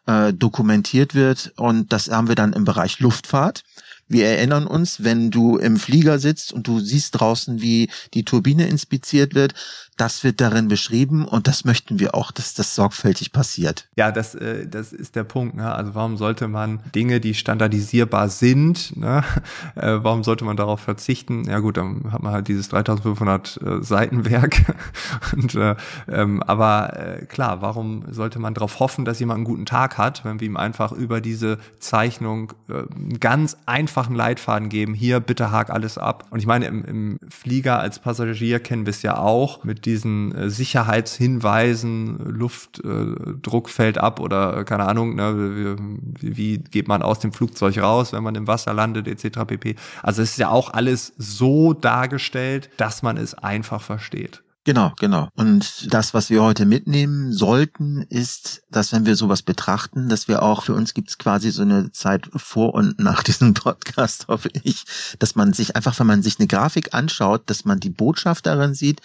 äh, 0.08 0.32
dokumentiert 0.34 1.16
wird. 1.16 1.52
Und 1.58 1.92
das 1.92 2.10
haben 2.10 2.30
wir 2.30 2.36
dann 2.36 2.54
im 2.54 2.64
Bereich 2.64 3.00
Luftfahrt. 3.00 3.64
Wir 4.08 4.28
erinnern 4.28 4.66
uns, 4.66 5.04
wenn 5.04 5.30
du 5.30 5.58
im 5.58 5.78
Flieger 5.78 6.18
sitzt 6.18 6.52
und 6.52 6.68
du 6.68 6.80
siehst 6.80 7.20
draußen, 7.20 7.62
wie 7.62 7.90
die 8.14 8.24
Turbine 8.24 8.68
inspiziert 8.68 9.36
wird, 9.36 9.54
das 10.00 10.24
wird 10.24 10.40
darin 10.40 10.70
beschrieben 10.70 11.26
und 11.26 11.48
das 11.48 11.66
möchten 11.66 12.00
wir 12.00 12.16
auch, 12.16 12.32
dass 12.32 12.54
das 12.54 12.74
sorgfältig 12.74 13.34
passiert. 13.34 13.88
Ja, 13.98 14.12
das, 14.12 14.34
äh, 14.34 14.66
das 14.66 14.94
ist 14.94 15.16
der 15.16 15.26
Punkt. 15.26 15.56
Ne? 15.56 15.72
Also 15.74 15.94
warum 15.94 16.16
sollte 16.16 16.48
man 16.48 16.80
Dinge, 16.96 17.20
die 17.20 17.34
standardisierbar 17.34 18.30
sind, 18.30 18.96
ne? 18.96 19.24
äh, 19.76 19.98
warum 20.02 20.24
sollte 20.24 20.46
man 20.46 20.56
darauf 20.56 20.80
verzichten? 20.80 21.44
Ja 21.44 21.60
gut, 21.60 21.78
dann 21.78 22.12
hat 22.12 22.24
man 22.24 22.32
halt 22.32 22.48
dieses 22.48 22.70
3500 22.70 23.60
äh, 23.62 23.84
Seitenwerk. 23.84 24.74
und, 25.34 25.56
äh, 25.56 25.76
ähm, 26.08 26.42
aber 26.44 26.98
äh, 26.98 27.26
klar, 27.26 27.62
warum 27.62 28.06
sollte 28.10 28.40
man 28.40 28.54
darauf 28.54 28.80
hoffen, 28.80 29.04
dass 29.04 29.20
jemand 29.20 29.38
einen 29.38 29.46
guten 29.46 29.66
Tag 29.66 29.98
hat, 29.98 30.24
wenn 30.24 30.40
wir 30.40 30.48
ihm 30.48 30.58
einfach 30.58 30.94
über 30.94 31.20
diese 31.20 31.58
Zeichnung 31.80 32.54
äh, 32.70 32.84
einen 32.96 33.20
ganz 33.20 33.58
einfachen 33.66 34.16
Leitfaden 34.16 34.70
geben, 34.70 34.94
hier 34.94 35.20
bitte 35.20 35.52
hak 35.52 35.72
alles 35.72 35.98
ab. 35.98 36.26
Und 36.30 36.40
ich 36.40 36.46
meine, 36.46 36.68
im, 36.68 36.86
im 36.86 37.20
Flieger 37.30 37.80
als 37.80 38.00
Passagier 38.00 38.60
kennen 38.62 38.86
wir 38.86 38.92
es 38.92 39.02
ja 39.02 39.18
auch 39.18 39.64
mit 39.66 39.89
diesen 39.90 40.34
äh, 40.36 40.50
Sicherheitshinweisen, 40.50 42.18
Luftdruck 42.26 43.68
äh, 43.68 43.72
fällt 43.72 43.98
ab 43.98 44.20
oder 44.20 44.58
äh, 44.58 44.64
keine 44.64 44.86
Ahnung, 44.86 45.16
ne, 45.16 45.78
wie, 46.20 46.38
wie 46.38 46.58
geht 46.60 46.88
man 46.88 47.02
aus 47.02 47.20
dem 47.20 47.34
Flugzeug 47.34 47.78
raus, 47.80 48.14
wenn 48.14 48.24
man 48.24 48.36
im 48.36 48.48
Wasser 48.48 48.74
landet, 48.74 49.08
etc. 49.08 49.40
pp. 49.48 49.76
Also 50.04 50.22
es 50.22 50.32
ist 50.32 50.38
ja 50.38 50.50
auch 50.50 50.74
alles 50.74 51.14
so 51.18 51.74
dargestellt, 51.74 52.70
dass 52.78 53.02
man 53.02 53.18
es 53.18 53.34
einfach 53.34 53.82
versteht. 53.82 54.44
Genau, 54.66 54.92
genau. 55.00 55.30
Und 55.36 55.92
das, 55.94 56.14
was 56.14 56.30
wir 56.30 56.44
heute 56.44 56.66
mitnehmen 56.66 57.32
sollten, 57.32 58.04
ist, 58.10 58.62
dass 58.70 58.92
wenn 58.92 59.06
wir 59.06 59.16
sowas 59.16 59.42
betrachten, 59.42 60.10
dass 60.10 60.28
wir 60.28 60.44
auch, 60.44 60.64
für 60.64 60.74
uns 60.74 60.94
gibt 60.94 61.10
es 61.10 61.18
quasi 61.18 61.50
so 61.52 61.62
eine 61.62 61.92
Zeit 61.92 62.30
vor 62.36 62.74
und 62.74 63.00
nach 63.00 63.24
diesem 63.30 63.54
Podcast, 63.54 64.28
hoffe 64.28 64.50
ich, 64.64 64.84
dass 65.18 65.36
man 65.36 65.54
sich 65.54 65.78
einfach, 65.78 65.98
wenn 66.00 66.08
man 66.08 66.22
sich 66.22 66.40
eine 66.40 66.48
Grafik 66.48 66.94
anschaut, 66.94 67.44
dass 67.50 67.64
man 67.64 67.80
die 67.80 67.90
Botschaft 67.90 68.46
darin 68.46 68.74
sieht, 68.74 69.02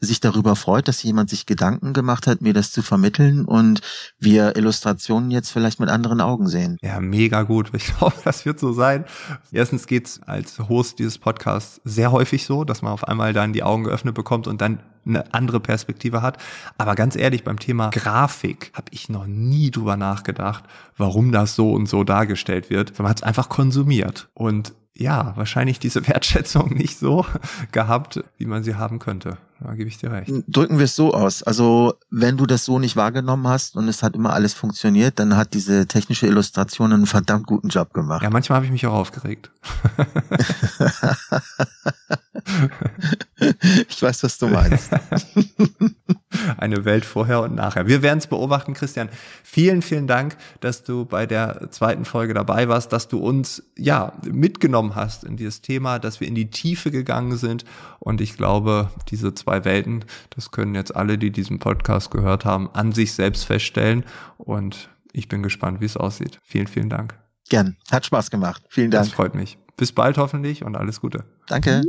sich 0.00 0.20
darüber 0.20 0.56
freut, 0.56 0.88
dass 0.88 1.02
jemand 1.04 1.30
sich 1.30 1.46
Gedanken 1.46 1.92
gemacht 1.92 2.26
hat, 2.26 2.40
mir 2.40 2.52
das 2.52 2.72
zu 2.72 2.82
vermitteln 2.82 3.44
und 3.44 3.80
wir 4.18 4.56
Illustrationen 4.56 5.30
jetzt 5.30 5.50
vielleicht 5.50 5.78
mit 5.78 5.88
anderen 5.88 6.20
Augen 6.20 6.48
sehen. 6.48 6.78
Ja, 6.82 7.00
mega 7.00 7.42
gut. 7.42 7.70
Ich 7.74 8.00
hoffe, 8.00 8.20
das 8.24 8.44
wird 8.44 8.58
so 8.58 8.72
sein. 8.72 9.04
Erstens 9.52 9.86
geht's 9.86 10.20
als 10.26 10.58
Host 10.58 10.98
dieses 10.98 11.18
Podcasts 11.18 11.80
sehr 11.84 12.10
häufig 12.10 12.44
so, 12.44 12.64
dass 12.64 12.82
man 12.82 12.92
auf 12.92 13.04
einmal 13.04 13.32
dann 13.32 13.52
die 13.52 13.62
Augen 13.62 13.84
geöffnet 13.84 14.14
bekommt 14.14 14.48
und 14.48 14.60
dann 14.60 14.80
eine 15.06 15.32
andere 15.34 15.60
Perspektive 15.60 16.22
hat. 16.22 16.38
Aber 16.78 16.94
ganz 16.94 17.16
ehrlich, 17.16 17.44
beim 17.44 17.58
Thema 17.58 17.90
Grafik 17.90 18.70
habe 18.74 18.90
ich 18.90 19.08
noch 19.08 19.26
nie 19.26 19.70
drüber 19.70 19.96
nachgedacht, 19.96 20.64
warum 20.96 21.32
das 21.32 21.54
so 21.54 21.72
und 21.72 21.86
so 21.86 22.04
dargestellt 22.04 22.70
wird. 22.70 22.98
Man 22.98 23.08
hat 23.08 23.18
es 23.18 23.22
einfach 23.22 23.48
konsumiert. 23.48 24.28
Und 24.34 24.74
ja, 24.98 25.32
wahrscheinlich 25.36 25.78
diese 25.78 26.06
Wertschätzung 26.08 26.74
nicht 26.74 26.98
so 26.98 27.24
gehabt, 27.72 28.22
wie 28.38 28.46
man 28.46 28.64
sie 28.64 28.74
haben 28.74 28.98
könnte. 28.98 29.38
Da 29.60 29.74
gebe 29.74 29.88
ich 29.88 29.96
dir 29.96 30.12
recht. 30.12 30.30
Drücken 30.48 30.76
wir 30.76 30.84
es 30.84 30.94
so 30.94 31.14
aus. 31.14 31.42
Also, 31.42 31.94
wenn 32.10 32.36
du 32.36 32.44
das 32.44 32.66
so 32.66 32.78
nicht 32.78 32.94
wahrgenommen 32.94 33.48
hast 33.48 33.74
und 33.76 33.88
es 33.88 34.02
hat 34.02 34.14
immer 34.14 34.34
alles 34.34 34.52
funktioniert, 34.52 35.18
dann 35.18 35.34
hat 35.34 35.54
diese 35.54 35.86
technische 35.86 36.26
Illustration 36.26 36.92
einen 36.92 37.06
verdammt 37.06 37.46
guten 37.46 37.68
Job 37.68 37.94
gemacht. 37.94 38.22
Ja, 38.22 38.28
manchmal 38.28 38.56
habe 38.56 38.66
ich 38.66 38.72
mich 38.72 38.86
auch 38.86 38.92
aufgeregt. 38.92 39.50
ich 43.88 44.02
weiß, 44.02 44.24
was 44.24 44.36
du 44.36 44.48
meinst. 44.48 44.90
Eine 46.58 46.84
Welt 46.84 47.04
vorher 47.04 47.42
und 47.42 47.54
nachher. 47.54 47.86
Wir 47.86 48.02
werden 48.02 48.18
es 48.18 48.26
beobachten, 48.26 48.74
Christian. 48.74 49.08
Vielen, 49.42 49.82
vielen 49.82 50.06
Dank, 50.06 50.36
dass 50.60 50.84
du 50.84 51.04
bei 51.04 51.26
der 51.26 51.70
zweiten 51.70 52.04
Folge 52.04 52.34
dabei 52.34 52.68
warst, 52.68 52.92
dass 52.92 53.08
du 53.08 53.18
uns 53.18 53.62
ja 53.76 54.12
mitgenommen 54.24 54.94
hast 54.94 55.24
in 55.24 55.36
dieses 55.36 55.62
Thema, 55.62 55.98
dass 55.98 56.20
wir 56.20 56.28
in 56.28 56.34
die 56.34 56.50
Tiefe 56.50 56.90
gegangen 56.90 57.36
sind. 57.36 57.64
Und 57.98 58.20
ich 58.20 58.36
glaube, 58.36 58.90
diese 59.08 59.34
zwei 59.34 59.64
Welten, 59.64 60.04
das 60.30 60.50
können 60.50 60.74
jetzt 60.74 60.94
alle, 60.94 61.18
die 61.18 61.30
diesen 61.30 61.58
Podcast 61.58 62.10
gehört 62.10 62.44
haben, 62.44 62.70
an 62.72 62.92
sich 62.92 63.12
selbst 63.14 63.44
feststellen. 63.44 64.04
Und 64.38 64.88
ich 65.12 65.28
bin 65.28 65.42
gespannt, 65.42 65.80
wie 65.80 65.86
es 65.86 65.96
aussieht. 65.96 66.40
Vielen, 66.44 66.66
vielen 66.66 66.90
Dank. 66.90 67.14
Gern. 67.48 67.76
Hat 67.90 68.04
Spaß 68.04 68.30
gemacht. 68.30 68.62
Vielen 68.68 68.90
Dank. 68.90 69.04
Das 69.04 69.14
freut 69.14 69.34
mich. 69.34 69.58
Bis 69.76 69.92
bald 69.92 70.18
hoffentlich 70.18 70.64
und 70.64 70.76
alles 70.76 71.00
Gute. 71.00 71.24
Danke. 71.46 71.82